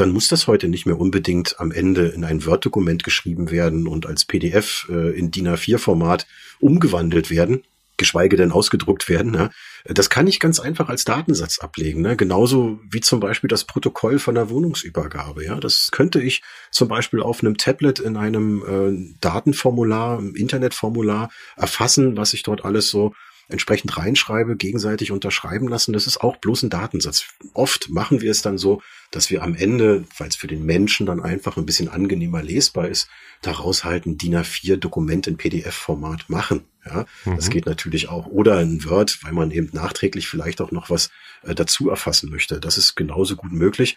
dann 0.00 0.12
muss 0.12 0.28
das 0.28 0.46
heute 0.46 0.68
nicht 0.68 0.86
mehr 0.86 0.98
unbedingt 0.98 1.58
am 1.58 1.72
Ende 1.72 2.08
in 2.08 2.24
ein 2.24 2.44
Word-Dokument 2.46 3.02
geschrieben 3.04 3.50
werden 3.50 3.88
und 3.88 4.06
als 4.06 4.24
PDF 4.24 4.86
äh, 4.90 5.18
in 5.18 5.30
DIN 5.30 5.48
A4-Format 5.48 6.26
umgewandelt 6.60 7.30
werden, 7.30 7.64
geschweige 7.96 8.36
denn 8.36 8.52
ausgedruckt 8.52 9.08
werden. 9.08 9.32
Ne? 9.32 9.50
Das 9.84 10.08
kann 10.08 10.28
ich 10.28 10.38
ganz 10.38 10.60
einfach 10.60 10.88
als 10.88 11.04
Datensatz 11.04 11.58
ablegen. 11.58 12.00
Ne? 12.00 12.16
Genauso 12.16 12.78
wie 12.88 13.00
zum 13.00 13.18
Beispiel 13.18 13.48
das 13.48 13.64
Protokoll 13.64 14.20
von 14.20 14.36
der 14.36 14.50
Wohnungsübergabe. 14.50 15.44
Ja, 15.44 15.58
das 15.58 15.90
könnte 15.90 16.22
ich 16.22 16.42
zum 16.70 16.86
Beispiel 16.86 17.20
auf 17.20 17.42
einem 17.42 17.56
Tablet 17.56 17.98
in 17.98 18.16
einem 18.16 18.62
äh, 18.62 19.16
Datenformular, 19.20 20.20
im 20.20 20.36
Internetformular 20.36 21.30
erfassen, 21.56 22.16
was 22.16 22.34
ich 22.34 22.44
dort 22.44 22.64
alles 22.64 22.88
so 22.88 23.14
entsprechend 23.48 23.96
reinschreibe, 23.96 24.56
gegenseitig 24.56 25.10
unterschreiben 25.10 25.68
lassen. 25.68 25.92
Das 25.92 26.06
ist 26.06 26.20
auch 26.20 26.36
bloß 26.36 26.64
ein 26.64 26.70
Datensatz. 26.70 27.24
Oft 27.54 27.88
machen 27.88 28.20
wir 28.20 28.30
es 28.30 28.42
dann 28.42 28.58
so, 28.58 28.82
dass 29.10 29.30
wir 29.30 29.42
am 29.42 29.54
Ende, 29.54 30.04
weil 30.18 30.28
es 30.28 30.36
für 30.36 30.48
den 30.48 30.64
Menschen 30.64 31.06
dann 31.06 31.20
einfach 31.20 31.56
ein 31.56 31.64
bisschen 31.64 31.88
angenehmer 31.88 32.42
lesbar 32.42 32.88
ist, 32.88 33.08
daraus 33.40 33.84
halt 33.84 34.04
ein 34.04 34.18
DIN 34.18 34.36
A4 34.36 34.76
Dokument 34.76 35.26
in 35.26 35.38
PDF-Format 35.38 36.28
machen. 36.28 36.64
Ja, 36.84 37.06
mhm. 37.24 37.36
das 37.36 37.50
geht 37.50 37.66
natürlich 37.66 38.08
auch. 38.08 38.26
Oder 38.26 38.58
ein 38.58 38.84
Word, 38.84 39.18
weil 39.22 39.32
man 39.32 39.50
eben 39.50 39.70
nachträglich 39.72 40.28
vielleicht 40.28 40.60
auch 40.60 40.70
noch 40.70 40.90
was 40.90 41.10
äh, 41.42 41.54
dazu 41.54 41.88
erfassen 41.88 42.30
möchte. 42.30 42.60
Das 42.60 42.76
ist 42.76 42.96
genauso 42.96 43.36
gut 43.36 43.52
möglich. 43.52 43.96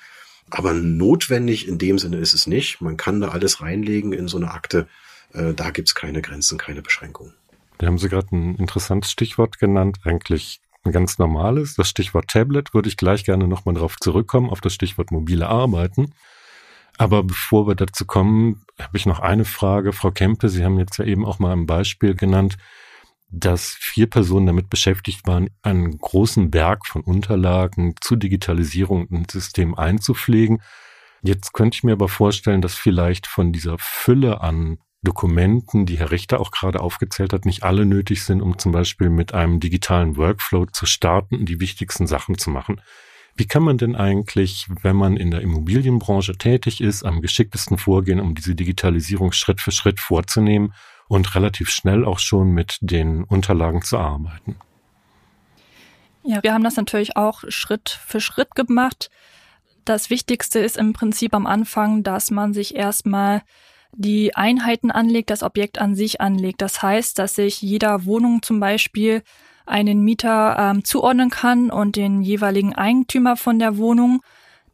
Aber 0.49 0.73
notwendig 0.73 1.67
in 1.67 1.77
dem 1.77 1.99
Sinne 1.99 2.17
ist 2.17 2.33
es 2.33 2.47
nicht. 2.47 2.81
Man 2.81 2.97
kann 2.97 3.21
da 3.21 3.29
alles 3.29 3.61
reinlegen 3.61 4.13
in 4.13 4.27
so 4.27 4.37
eine 4.37 4.51
Akte. 4.51 4.87
Äh, 5.33 5.53
da 5.53 5.71
gibt's 5.71 5.95
keine 5.95 6.21
Grenzen, 6.21 6.57
keine 6.57 6.81
Beschränkungen. 6.81 7.33
Da 7.81 7.87
haben 7.87 7.97
Sie 7.97 8.09
gerade 8.09 8.27
ein 8.35 8.53
interessantes 8.57 9.09
Stichwort 9.09 9.57
genannt, 9.57 9.97
eigentlich 10.03 10.61
ein 10.83 10.91
ganz 10.91 11.17
normales. 11.17 11.73
Das 11.73 11.89
Stichwort 11.89 12.27
Tablet 12.27 12.75
würde 12.75 12.87
ich 12.87 12.95
gleich 12.95 13.23
gerne 13.23 13.47
nochmal 13.47 13.73
darauf 13.73 13.97
zurückkommen, 13.97 14.51
auf 14.51 14.61
das 14.61 14.75
Stichwort 14.75 15.09
mobile 15.09 15.49
Arbeiten. 15.49 16.13
Aber 16.99 17.23
bevor 17.23 17.67
wir 17.67 17.73
dazu 17.73 18.05
kommen, 18.05 18.63
habe 18.79 18.97
ich 18.97 19.07
noch 19.07 19.19
eine 19.19 19.45
Frage. 19.45 19.93
Frau 19.93 20.11
Kempe, 20.11 20.47
Sie 20.47 20.63
haben 20.63 20.77
jetzt 20.77 20.99
ja 20.99 21.05
eben 21.05 21.25
auch 21.25 21.39
mal 21.39 21.53
ein 21.53 21.65
Beispiel 21.65 22.13
genannt, 22.13 22.57
dass 23.29 23.69
vier 23.69 24.07
Personen 24.07 24.45
damit 24.45 24.69
beschäftigt 24.69 25.25
waren, 25.25 25.49
einen 25.63 25.97
großen 25.97 26.51
Berg 26.51 26.85
von 26.85 27.01
Unterlagen 27.01 27.95
zur 27.99 28.17
Digitalisierung 28.17 29.07
in 29.07 29.25
System 29.27 29.73
einzupflegen. 29.73 30.61
Jetzt 31.23 31.51
könnte 31.53 31.77
ich 31.77 31.83
mir 31.83 31.93
aber 31.93 32.09
vorstellen, 32.09 32.61
dass 32.61 32.75
vielleicht 32.75 33.25
von 33.25 33.51
dieser 33.51 33.77
Fülle 33.79 34.41
an 34.41 34.77
Dokumenten, 35.03 35.85
die 35.85 35.97
Herr 35.97 36.11
Richter 36.11 36.39
auch 36.39 36.51
gerade 36.51 36.79
aufgezählt 36.79 37.33
hat, 37.33 37.45
nicht 37.45 37.63
alle 37.63 37.85
nötig 37.85 38.23
sind, 38.23 38.41
um 38.41 38.59
zum 38.59 38.71
Beispiel 38.71 39.09
mit 39.09 39.33
einem 39.33 39.59
digitalen 39.59 40.15
Workflow 40.15 40.67
zu 40.67 40.85
starten 40.85 41.35
und 41.35 41.49
die 41.49 41.59
wichtigsten 41.59 42.05
Sachen 42.05 42.37
zu 42.37 42.51
machen. 42.51 42.81
Wie 43.35 43.47
kann 43.47 43.63
man 43.63 43.77
denn 43.77 43.95
eigentlich, 43.95 44.67
wenn 44.81 44.95
man 44.95 45.17
in 45.17 45.31
der 45.31 45.41
Immobilienbranche 45.41 46.37
tätig 46.37 46.81
ist, 46.81 47.03
am 47.03 47.21
geschicktesten 47.21 47.77
vorgehen, 47.77 48.19
um 48.19 48.35
diese 48.35 48.53
Digitalisierung 48.53 49.31
Schritt 49.31 49.61
für 49.61 49.71
Schritt 49.71 49.99
vorzunehmen 49.99 50.73
und 51.07 51.33
relativ 51.33 51.69
schnell 51.69 52.05
auch 52.05 52.19
schon 52.19 52.51
mit 52.51 52.77
den 52.81 53.23
Unterlagen 53.23 53.81
zu 53.81 53.97
arbeiten? 53.97 54.57
Ja, 56.23 56.43
wir 56.43 56.53
haben 56.53 56.63
das 56.63 56.75
natürlich 56.75 57.17
auch 57.17 57.43
Schritt 57.47 57.89
für 58.05 58.21
Schritt 58.21 58.53
gemacht. 58.53 59.09
Das 59.85 60.11
Wichtigste 60.11 60.59
ist 60.59 60.77
im 60.77 60.93
Prinzip 60.93 61.33
am 61.33 61.47
Anfang, 61.47 62.03
dass 62.03 62.29
man 62.29 62.53
sich 62.53 62.75
erstmal 62.75 63.41
die 63.93 64.35
Einheiten 64.35 64.91
anlegt, 64.91 65.29
das 65.29 65.43
Objekt 65.43 65.79
an 65.79 65.95
sich 65.95 66.21
anlegt. 66.21 66.61
Das 66.61 66.81
heißt, 66.81 67.19
dass 67.19 67.35
sich 67.35 67.61
jeder 67.61 68.05
Wohnung 68.05 68.41
zum 68.41 68.59
Beispiel 68.59 69.23
einen 69.65 70.01
Mieter 70.03 70.57
ähm, 70.57 70.83
zuordnen 70.83 71.29
kann 71.29 71.69
und 71.69 71.95
den 71.95 72.21
jeweiligen 72.21 72.73
Eigentümer 72.73 73.37
von 73.37 73.59
der 73.59 73.77
Wohnung, 73.77 74.21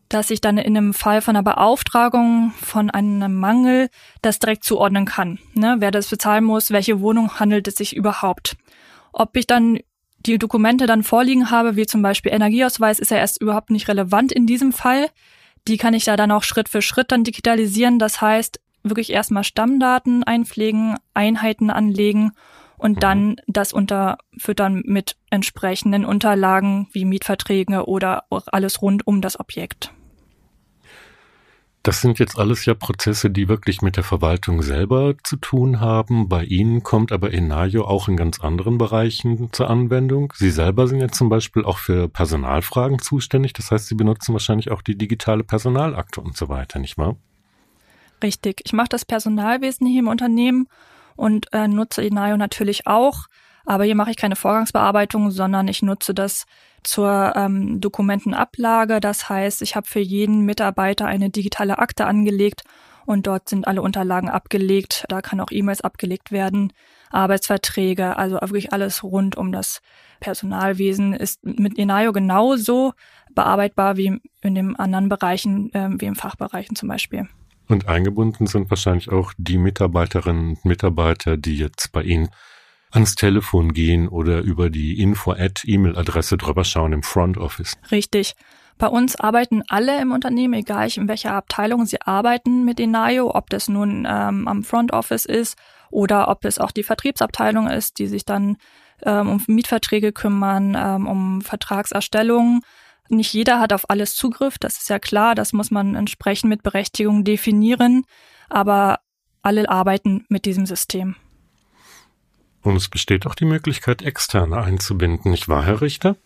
dass 0.10 0.30
ich 0.30 0.40
dann 0.40 0.58
in 0.58 0.78
einem 0.78 0.94
Fall 0.94 1.22
von 1.22 1.36
einer 1.36 1.44
Beauftragung 1.44 2.54
von 2.62 2.90
einem 2.90 3.36
Mangel 3.36 3.90
das 4.22 4.40
direkt 4.40 4.64
zuordnen 4.64 5.06
kann. 5.06 5.40
Ne? 5.54 5.78
Wer 5.80 5.92
das 5.92 6.08
bezahlen 6.10 6.46
muss, 6.46 6.72
welche 6.72 7.02
Wohnung 7.02 7.40
handelt 7.40 7.68
es 7.68 7.76
sich 7.76 7.96
überhaupt. 7.96 8.56
Ob 9.12 9.36
ich 9.36 9.48
dann 9.48 9.80
die 10.26 10.38
Dokumente 10.38 10.86
dann 10.86 11.04
vorliegen 11.04 11.52
habe, 11.52 11.76
wie 11.76 11.86
zum 11.86 12.02
Beispiel 12.02 12.32
Energieausweis, 12.32 13.00
ist 13.00 13.12
ja 13.12 13.18
erst 13.18 13.42
überhaupt 13.42 13.70
nicht 13.70 13.88
relevant 13.88 14.32
in 14.32 14.48
diesem 14.48 14.72
Fall. 14.72 15.10
Die 15.68 15.78
kann 15.78 15.94
ich 15.94 16.06
da 16.06 16.16
dann 16.16 16.32
auch 16.32 16.44
Schritt 16.44 16.70
für 16.70 16.82
Schritt 16.82 17.12
dann 17.12 17.24
digitalisieren. 17.24 18.00
Das 18.00 18.22
heißt, 18.22 18.60
wirklich 18.90 19.12
erstmal 19.12 19.44
Stammdaten 19.44 20.24
einpflegen, 20.24 20.96
Einheiten 21.14 21.70
anlegen 21.70 22.32
und 22.78 22.98
mhm. 22.98 23.00
dann 23.00 23.36
das 23.48 23.74
unterfüttern 23.74 24.84
mit 24.86 25.18
entsprechenden 25.30 26.06
Unterlagen 26.06 26.88
wie 26.92 27.06
Mietverträge 27.06 27.88
oder 27.88 28.26
alles 28.30 28.82
rund 28.82 29.06
um 29.06 29.22
das 29.22 29.40
Objekt. 29.40 29.92
Das 31.88 32.02
sind 32.02 32.20
jetzt 32.20 32.38
alles 32.38 32.66
ja 32.66 32.74
Prozesse, 32.74 33.30
die 33.30 33.48
wirklich 33.48 33.82
mit 33.82 33.96
der 33.96 34.04
Verwaltung 34.04 34.62
selber 34.62 35.16
zu 35.24 35.38
tun 35.38 35.80
haben. 35.80 36.28
Bei 36.28 36.44
Ihnen 36.44 36.84
kommt 36.84 37.14
aber 37.14 37.34
Enayo 37.34 37.86
auch 37.86 38.10
in 38.10 38.18
ganz 38.18 38.42
anderen 38.42 38.78
Bereichen 38.78 39.54
zur 39.54 39.70
Anwendung. 39.70 40.34
Sie 40.36 40.50
selber 40.50 40.90
sind 40.90 41.00
ja 41.00 41.08
zum 41.08 41.30
Beispiel 41.30 41.64
auch 41.64 41.78
für 41.78 42.10
Personalfragen 42.10 43.00
zuständig. 43.00 43.54
Das 43.54 43.72
heißt, 43.72 43.88
Sie 43.88 43.96
benutzen 43.96 44.34
wahrscheinlich 44.34 44.70
auch 44.70 44.82
die 44.82 44.98
digitale 44.98 45.46
Personalakte 45.46 46.20
und 46.20 46.36
so 46.36 46.50
weiter, 46.50 46.80
nicht 46.80 46.98
wahr? 46.98 47.16
Richtig. 48.24 48.62
Ich 48.66 48.74
mache 48.74 48.90
das 48.90 49.06
Personalwesen 49.06 49.88
hier 49.88 50.00
im 50.00 50.08
Unternehmen 50.08 50.68
und 51.16 51.48
äh, 51.54 51.68
nutze 51.68 52.04
Inayo 52.04 52.38
natürlich 52.38 52.88
auch. 52.88 53.26
Aber 53.66 53.84
hier 53.84 53.96
mache 53.96 54.12
ich 54.12 54.18
keine 54.18 54.38
Vorgangsbearbeitung, 54.38 55.30
sondern 55.30 55.68
ich 55.68 55.82
nutze 55.82 56.14
das 56.14 56.46
zur 56.84 57.34
ähm, 57.36 57.82
Dokumentenablage. 57.82 59.00
Das 59.02 59.30
heißt, 59.30 59.62
ich 59.62 59.76
habe 59.76 59.88
für 59.88 60.00
jeden 60.00 60.46
Mitarbeiter 60.46 61.06
eine 61.06 61.30
digitale 61.30 61.78
Akte 61.78 62.06
angelegt 62.06 62.64
und 63.06 63.28
dort 63.28 63.50
sind 63.50 63.68
alle 63.68 63.82
Unterlagen 63.82 64.30
abgelegt. 64.30 65.06
Da 65.10 65.22
kann 65.22 65.40
auch 65.42 65.52
E-Mails 65.52 65.82
abgelegt 65.82 66.32
werden, 66.32 66.72
Arbeitsverträge, 67.10 68.18
also 68.18 68.36
wirklich 68.36 68.74
alles 68.74 69.04
rund 69.04 69.36
um 69.36 69.52
das 69.52 69.82
Personalwesen 70.20 71.14
ist 71.14 71.44
mit 71.46 71.78
Inayo 71.78 72.12
genauso 72.12 72.94
bearbeitbar 73.34 73.98
wie 73.98 74.20
in 74.42 74.56
den 74.56 74.76
anderen 74.76 75.10
Bereichen, 75.10 75.74
äh, 75.74 75.90
wie 75.92 76.06
im 76.06 76.16
Fachbereichen 76.16 76.76
zum 76.76 76.90
Beispiel. 76.90 77.28
Und 77.68 77.88
eingebunden 77.88 78.48
sind 78.48 78.70
wahrscheinlich 78.70 79.10
auch 79.10 79.34
die 79.38 79.58
Mitarbeiterinnen 79.58 80.50
und 80.50 80.66
Mitarbeiter, 80.66 81.38
die 81.38 81.58
jetzt 81.58 81.92
bei 81.92 82.04
Ihnen 82.04 82.30
ans 82.92 83.16
Telefon 83.16 83.74
gehen 83.74 84.08
oder 84.08 84.40
über 84.40 84.70
die 84.70 85.02
Info-Ad-E-Mail-Adresse 85.02 86.38
drüber 86.38 86.64
schauen 86.64 86.94
im 86.94 87.04
Front 87.04 87.38
Office. 87.38 87.74
Richtig. 87.92 88.36
Bei 88.78 88.88
uns 88.88 89.16
arbeiten 89.16 89.64
alle 89.68 90.00
im 90.00 90.12
Unternehmen, 90.12 90.54
egal 90.54 90.88
in 90.96 91.08
welcher 91.08 91.34
Abteilung 91.34 91.86
sie 91.86 92.02
arbeiten 92.02 92.64
mit 92.64 92.80
Enayo, 92.80 93.34
ob 93.34 93.50
das 93.50 93.68
nun 93.68 94.08
ähm, 94.08 94.48
am 94.48 94.64
Front 94.64 94.94
Office 94.94 95.26
ist 95.26 95.58
oder 95.90 96.28
ob 96.28 96.46
es 96.46 96.60
auch 96.60 96.72
die 96.72 96.84
Vertriebsabteilung 96.84 97.68
ist, 97.68 97.98
die 97.98 98.08
sich 98.08 98.24
dann 98.24 98.58
ähm, 99.04 99.30
um 99.30 99.44
Mietverträge 99.48 100.12
kümmern, 100.12 100.76
ähm, 100.78 101.08
um 101.08 101.42
Vertragserstellung. 101.42 102.62
Nicht 103.10 103.34
jeder 103.34 103.60
hat 103.60 103.74
auf 103.74 103.90
alles 103.90 104.16
Zugriff, 104.16 104.58
das 104.58 104.78
ist 104.78 104.90
ja 104.90 105.00
klar, 105.00 105.36
das 105.36 105.54
muss 105.54 105.72
man 105.72 105.96
entsprechend 105.96 106.50
mit 106.50 106.64
Berechtigung 106.64 107.24
definieren, 107.24 108.04
aber 108.50 109.00
alle 109.42 109.70
arbeiten 109.70 110.26
mit 110.30 110.46
diesem 110.46 110.66
System. 110.66 111.16
Und 112.64 112.76
es 112.76 112.90
besteht 112.90 113.26
auch 113.26 113.36
die 113.36 113.46
Möglichkeit, 113.46 114.02
externe 114.02 114.58
einzubinden, 114.58 115.32
nicht 115.32 115.48
wahr, 115.48 115.66
Herr 115.66 115.82
Richter? 115.82 116.18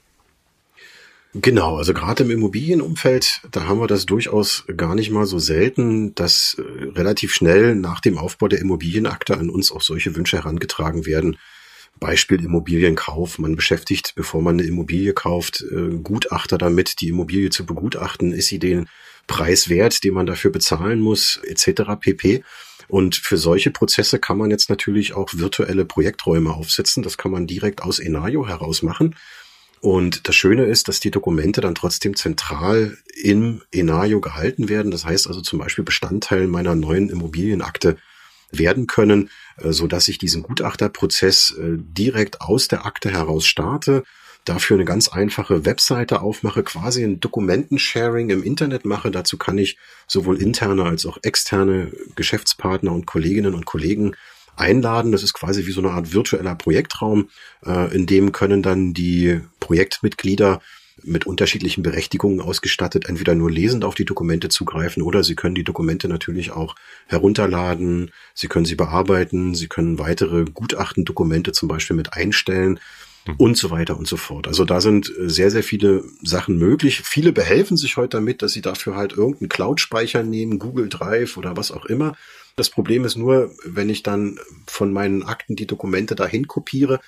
Genau, 1.34 1.78
also 1.78 1.94
gerade 1.94 2.24
im 2.24 2.32
Immobilienumfeld, 2.32 3.42
da 3.52 3.66
haben 3.66 3.80
wir 3.80 3.88
das 3.88 4.06
durchaus 4.06 4.66
gar 4.76 4.96
nicht 4.96 5.12
mal 5.12 5.26
so 5.26 5.40
selten, 5.40 6.14
dass 6.16 6.58
äh, 6.60 6.90
relativ 6.90 7.34
schnell 7.34 7.76
nach 7.76 8.02
dem 8.02 8.18
Aufbau 8.18 8.50
der 8.50 8.60
Immobilienakte 8.60 9.38
an 9.38 9.50
uns 9.50 9.72
auch 9.72 9.82
solche 9.82 10.14
Wünsche 10.16 10.38
herangetragen 10.38 11.06
werden. 11.06 11.38
Beispiel 12.02 12.44
Immobilienkauf. 12.44 13.40
Man 13.40 13.56
beschäftigt, 13.56 14.14
bevor 14.16 14.42
man 14.42 14.60
eine 14.60 14.68
Immobilie 14.68 15.14
kauft, 15.14 15.64
äh, 15.72 15.96
Gutachter 16.04 16.58
damit, 16.58 17.00
die 17.00 17.10
Immobilie 17.10 17.52
zu 17.52 17.66
begutachten. 17.66 18.34
Ist 18.34 18.48
sie 18.48 18.60
den 18.60 18.90
Preis 19.28 19.70
wert, 19.70 20.04
den 20.04 20.16
man 20.16 20.26
dafür 20.26 20.52
bezahlen 20.52 21.00
muss, 21.00 21.40
etc. 21.46 21.96
pp. 21.98 22.44
Und 22.90 23.16
für 23.16 23.38
solche 23.38 23.72
Prozesse 23.72 24.20
kann 24.20 24.38
man 24.38 24.50
jetzt 24.50 24.70
natürlich 24.70 25.14
auch 25.14 25.30
virtuelle 25.32 25.86
Projekträume 25.86 26.54
aufsetzen. 26.54 27.04
Das 27.04 27.18
kann 27.18 27.32
man 27.32 27.48
direkt 27.48 27.84
aus 27.84 28.00
Enayo 28.00 28.46
heraus 28.48 28.82
machen. 28.82 29.16
Und 29.80 30.28
das 30.28 30.36
Schöne 30.36 30.66
ist, 30.66 30.88
dass 30.88 31.00
die 31.00 31.12
Dokumente 31.12 31.62
dann 31.62 31.76
trotzdem 31.76 32.16
zentral 32.16 32.98
im 33.16 33.62
Enayo 33.72 34.22
gehalten 34.22 34.70
werden. 34.70 34.92
Das 34.92 35.06
heißt 35.06 35.28
also 35.28 35.42
zum 35.42 35.60
Beispiel 35.60 35.84
Bestandteil 35.84 36.48
meiner 36.48 36.76
neuen 36.76 37.10
Immobilienakte 37.10 37.98
werden 38.52 38.88
können, 38.88 39.30
äh, 39.58 39.72
so 39.72 39.88
dass 39.88 40.08
ich 40.08 40.18
diesen 40.18 40.44
Gutachterprozess 40.44 41.52
äh, 41.52 41.78
direkt 41.78 42.42
aus 42.42 42.68
der 42.68 42.86
Akte 42.86 43.10
heraus 43.10 43.46
starte, 43.46 44.04
dafür 44.46 44.78
eine 44.78 44.86
ganz 44.86 45.08
einfache 45.10 45.66
Webseite 45.66 46.22
aufmache, 46.22 46.64
quasi 46.64 47.04
ein 47.04 47.20
Dokumentensharing 47.20 48.30
im 48.30 48.44
Internet 48.44 48.86
mache. 48.86 49.12
Dazu 49.12 49.38
kann 49.38 49.58
ich 49.58 49.78
sowohl 50.08 50.42
interne 50.42 50.84
als 50.84 51.06
auch 51.06 51.20
externe 51.22 51.92
Geschäftspartner 52.16 52.92
und 52.92 53.06
Kolleginnen 53.06 53.54
und 53.54 53.66
Kollegen 53.66 54.16
einladen. 54.56 55.12
Das 55.12 55.24
ist 55.24 55.34
quasi 55.34 55.66
wie 55.66 55.72
so 55.72 55.82
eine 55.82 55.92
Art 55.92 56.14
virtueller 56.14 56.56
Projektraum, 56.56 57.30
äh, 57.66 57.94
in 57.96 58.06
dem 58.06 58.32
können 58.32 58.64
dann 58.64 58.94
die 58.94 59.42
Projektmitglieder 59.60 60.62
mit 61.04 61.26
unterschiedlichen 61.26 61.84
Berechtigungen 61.84 62.42
ausgestattet, 62.42 63.08
entweder 63.08 63.36
nur 63.36 63.50
lesend 63.50 63.84
auf 63.86 63.96
die 63.96 64.06
Dokumente 64.06 64.50
zugreifen 64.50 65.04
oder 65.04 65.24
sie 65.24 65.36
können 65.36 65.56
die 65.56 65.64
Dokumente 65.64 66.08
natürlich 66.08 66.52
auch 66.52 66.76
herunterladen, 67.08 68.12
sie 68.34 68.48
können 68.48 68.66
sie 68.66 68.76
bearbeiten, 68.76 69.56
sie 69.56 69.68
können 69.68 70.00
weitere 70.00 70.46
Gutachtendokumente 70.46 71.52
zum 71.52 71.68
Beispiel 71.68 71.96
mit 71.96 72.14
einstellen 72.14 72.80
hm. 73.26 73.36
und 73.38 73.58
so 73.58 73.72
weiter 73.72 73.98
und 73.98 74.08
so 74.08 74.18
fort. 74.18 74.48
Also 74.48 74.66
da 74.66 74.82
sind 74.82 75.12
sehr, 75.18 75.52
sehr 75.52 75.64
viele 75.64 76.04
Sachen 76.24 76.58
möglich. 76.58 77.02
Viele 77.04 77.32
behelfen 77.32 77.78
sich 77.78 77.98
heute 77.98 78.18
damit, 78.18 78.42
dass 78.42 78.54
sie 78.54 78.62
dafür 78.62 78.96
halt 78.96 79.14
irgendeinen 79.14 79.50
Cloud-Speicher 79.50 80.24
nehmen, 80.24 80.60
Google 80.60 80.90
Drive 80.90 81.38
oder 81.38 81.58
was 81.58 81.72
auch 81.72 81.86
immer. 81.86 82.16
Das 82.56 82.70
Problem 82.70 83.06
ist 83.06 83.16
nur, 83.16 83.52
wenn 83.64 83.90
ich 83.90 84.04
dann 84.04 84.40
von 84.68 84.92
meinen 84.92 85.24
Akten 85.24 85.56
die 85.56 85.68
Dokumente 85.68 86.16
dahin 86.16 86.48
kopiere 86.48 87.00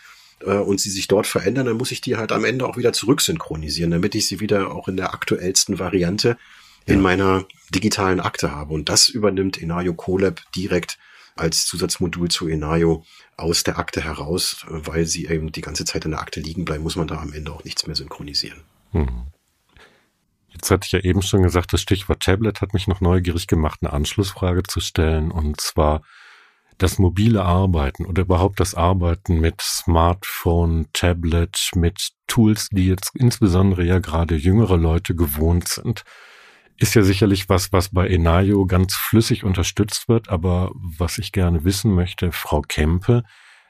äh, 0.46 0.58
und 0.58 0.80
sie 0.80 0.90
sich 0.90 1.08
dort 1.08 1.28
verändern, 1.28 1.66
dann 1.66 1.78
muss 1.78 1.92
ich 1.92 2.02
die 2.02 2.18
halt 2.18 2.32
am 2.32 2.46
Ende 2.46 2.66
auch 2.68 2.78
wieder 2.78 2.94
zurücksynchronisieren, 2.94 3.92
damit 3.92 4.16
ich 4.16 4.28
sie 4.28 4.40
wieder 4.40 4.72
auch 4.72 4.88
in 4.88 4.98
der 4.98 5.14
aktuellsten 5.14 5.80
Variante 5.80 6.38
in 6.86 7.02
meiner 7.02 7.46
digitalen 7.74 8.20
Akte 8.20 8.52
habe. 8.52 8.74
Und 8.74 8.90
das 8.90 9.10
übernimmt 9.10 9.62
Enayo 9.62 9.94
Colab 9.94 10.42
direkt 10.56 10.98
als 11.36 11.66
Zusatzmodul 11.66 12.30
zu 12.30 12.48
Enayo 12.48 13.06
aus 13.38 13.64
der 13.64 13.80
Akte 13.80 14.04
heraus, 14.04 14.66
weil 14.68 15.06
sie 15.06 15.28
eben 15.28 15.52
die 15.52 15.62
ganze 15.62 15.86
Zeit 15.86 16.06
in 16.06 16.12
der 16.12 16.22
Akte 16.22 16.40
liegen 16.40 16.66
bleiben, 16.66 16.84
muss 16.84 16.96
man 16.96 17.08
da 17.08 17.18
am 17.20 17.34
Ende 17.34 17.52
auch 17.52 17.64
nichts 17.64 17.88
mehr 17.88 17.96
synchronisieren. 17.96 18.62
Hm. 18.92 19.28
Jetzt 20.50 20.70
hatte 20.70 20.86
ich 20.86 20.92
ja 20.92 21.00
eben 21.00 21.24
schon 21.24 21.42
gesagt, 21.42 21.74
das 21.74 21.82
Stichwort 21.82 22.22
Tablet 22.22 22.62
hat 22.62 22.74
mich 22.74 22.88
noch 22.88 23.02
neugierig 23.02 23.48
gemacht, 23.48 23.80
eine 23.82 23.92
Anschlussfrage 23.92 24.62
zu 24.64 24.80
stellen. 24.80 25.32
Und 25.32 25.60
zwar 25.60 26.04
das 26.78 27.00
mobile 27.00 27.44
Arbeiten 27.44 28.06
oder 28.06 28.24
überhaupt 28.24 28.60
das 28.60 28.76
Arbeiten 28.76 29.40
mit 29.40 29.62
Smartphone, 29.62 30.88
Tablet, 30.94 31.72
mit 31.76 32.12
Tools, 32.28 32.70
die 32.72 32.88
jetzt 32.88 33.12
insbesondere 33.16 33.84
ja 33.84 34.00
gerade 34.00 34.36
jüngere 34.36 34.78
Leute 34.78 35.16
gewohnt 35.16 35.68
sind, 35.68 36.04
ist 36.78 36.96
ja 36.96 37.04
sicherlich 37.04 37.50
was, 37.50 37.72
was 37.72 37.90
bei 37.90 38.08
Enayo 38.08 38.66
ganz 38.66 38.96
flüssig 38.96 39.44
unterstützt 39.44 40.10
wird. 40.10 40.30
Aber 40.30 40.72
was 40.76 41.18
ich 41.18 41.32
gerne 41.32 41.64
wissen 41.64 41.94
möchte, 41.94 42.32
Frau 42.32 42.62
Kempe, 42.62 43.24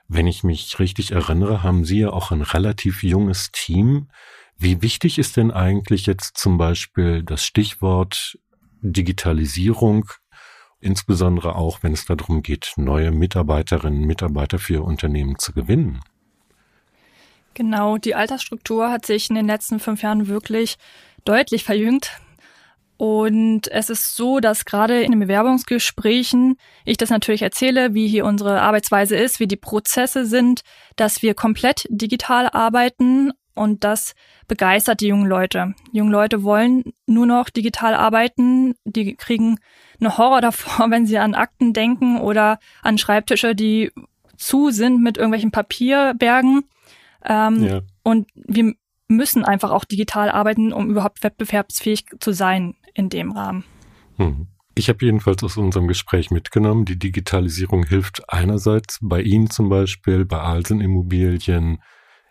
wenn 0.07 0.27
ich 0.27 0.43
mich 0.43 0.79
richtig 0.79 1.11
erinnere, 1.11 1.63
haben 1.63 1.85
Sie 1.85 1.99
ja 1.99 2.09
auch 2.09 2.31
ein 2.31 2.41
relativ 2.41 3.03
junges 3.03 3.51
Team. 3.51 4.09
Wie 4.57 4.81
wichtig 4.81 5.17
ist 5.17 5.37
denn 5.37 5.51
eigentlich 5.51 6.05
jetzt 6.05 6.37
zum 6.37 6.57
Beispiel 6.57 7.23
das 7.23 7.43
Stichwort 7.43 8.37
Digitalisierung, 8.81 10.05
insbesondere 10.83 11.55
auch, 11.55 11.81
wenn 11.81 11.93
es 11.93 12.05
darum 12.05 12.43
geht, 12.43 12.73
neue 12.75 13.11
Mitarbeiterinnen 13.11 14.01
und 14.01 14.07
Mitarbeiter 14.07 14.59
für 14.59 14.83
Unternehmen 14.83 15.39
zu 15.39 15.53
gewinnen? 15.53 16.01
Genau, 17.53 17.97
die 17.97 18.15
Altersstruktur 18.15 18.91
hat 18.91 19.05
sich 19.05 19.29
in 19.29 19.35
den 19.35 19.47
letzten 19.47 19.79
fünf 19.79 20.01
Jahren 20.01 20.27
wirklich 20.27 20.77
deutlich 21.23 21.63
verjüngt. 21.63 22.11
Und 22.97 23.67
es 23.69 23.89
ist 23.89 24.15
so, 24.15 24.39
dass 24.39 24.65
gerade 24.65 25.01
in 25.01 25.11
den 25.11 25.19
Bewerbungsgesprächen 25.19 26.57
ich 26.85 26.97
das 26.97 27.09
natürlich 27.09 27.41
erzähle, 27.41 27.93
wie 27.93 28.07
hier 28.07 28.25
unsere 28.25 28.61
Arbeitsweise 28.61 29.15
ist, 29.15 29.39
wie 29.39 29.47
die 29.47 29.57
Prozesse 29.57 30.25
sind, 30.25 30.61
dass 30.95 31.21
wir 31.21 31.33
komplett 31.33 31.85
digital 31.89 32.49
arbeiten 32.49 33.31
und 33.55 33.83
das 33.83 34.15
begeistert 34.47 35.01
die 35.01 35.07
jungen 35.07 35.27
Leute. 35.27 35.73
Die 35.91 35.97
jungen 35.97 36.11
Leute 36.11 36.43
wollen 36.43 36.93
nur 37.05 37.25
noch 37.25 37.49
digital 37.49 37.93
arbeiten. 37.93 38.75
Die 38.85 39.15
kriegen 39.15 39.59
eine 39.99 40.17
Horror 40.17 40.41
davor, 40.41 40.89
wenn 40.89 41.05
sie 41.05 41.17
an 41.17 41.35
Akten 41.35 41.73
denken 41.73 42.19
oder 42.19 42.59
an 42.81 42.97
Schreibtische, 42.97 43.55
die 43.55 43.91
zu 44.37 44.71
sind 44.71 45.01
mit 45.01 45.17
irgendwelchen 45.17 45.51
Papierbergen. 45.51 46.63
Ähm, 47.25 47.63
ja. 47.63 47.81
Und 48.03 48.27
wir 48.35 48.73
müssen 49.07 49.45
einfach 49.45 49.71
auch 49.71 49.85
digital 49.85 50.29
arbeiten, 50.29 50.73
um 50.73 50.89
überhaupt 50.89 51.23
wettbewerbsfähig 51.23 52.05
zu 52.19 52.31
sein 52.33 52.75
in 52.93 53.09
dem 53.09 53.31
Rahmen. 53.31 53.63
Hm. 54.17 54.47
Ich 54.75 54.89
habe 54.89 55.05
jedenfalls 55.05 55.43
aus 55.43 55.57
unserem 55.57 55.87
Gespräch 55.87 56.31
mitgenommen, 56.31 56.85
die 56.85 56.97
Digitalisierung 56.97 57.85
hilft 57.85 58.23
einerseits 58.27 58.97
bei 59.01 59.21
Ihnen 59.21 59.51
zum 59.51 59.69
Beispiel, 59.69 60.25
bei 60.25 60.39
Alsen 60.39 60.81
Immobilien, 60.81 61.77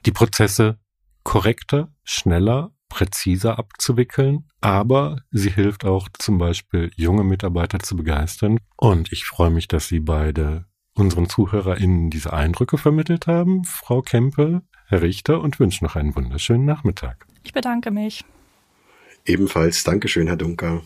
die 0.07 0.11
Prozesse 0.11 0.79
korrekter, 1.23 1.93
schneller, 2.05 2.73
präziser 2.89 3.59
abzuwickeln, 3.59 4.45
aber 4.61 5.23
sie 5.31 5.51
hilft 5.51 5.85
auch 5.85 6.09
zum 6.19 6.39
Beispiel 6.39 6.91
junge 6.97 7.25
Mitarbeiter 7.25 7.79
zu 7.79 7.97
begeistern. 7.97 8.59
Und 8.77 9.13
ich 9.13 9.25
freue 9.25 9.51
mich, 9.51 9.67
dass 9.67 9.89
Sie 9.89 10.01
beide 10.01 10.67
unseren 10.95 11.29
ZuhörerInnen 11.29 12.11
diese 12.11 12.35
Eindrücke 12.35 12.77
vermittelt 12.77 13.27
haben, 13.27 13.65
Frau 13.65 14.03
Kempe, 14.03 14.63
Herr 14.89 15.01
Richter, 15.01 15.41
und 15.41 15.59
wünsche 15.59 15.85
noch 15.85 15.97
einen 15.97 16.15
wunderschönen 16.15 16.67
Nachmittag. 16.67 17.27
Ich 17.45 17.55
bedanke 17.55 17.91
mich. 17.91 18.25
Ebenfalls 19.25 19.85
Dankeschön, 19.85 20.27
Herr 20.27 20.37
Dunker. 20.37 20.83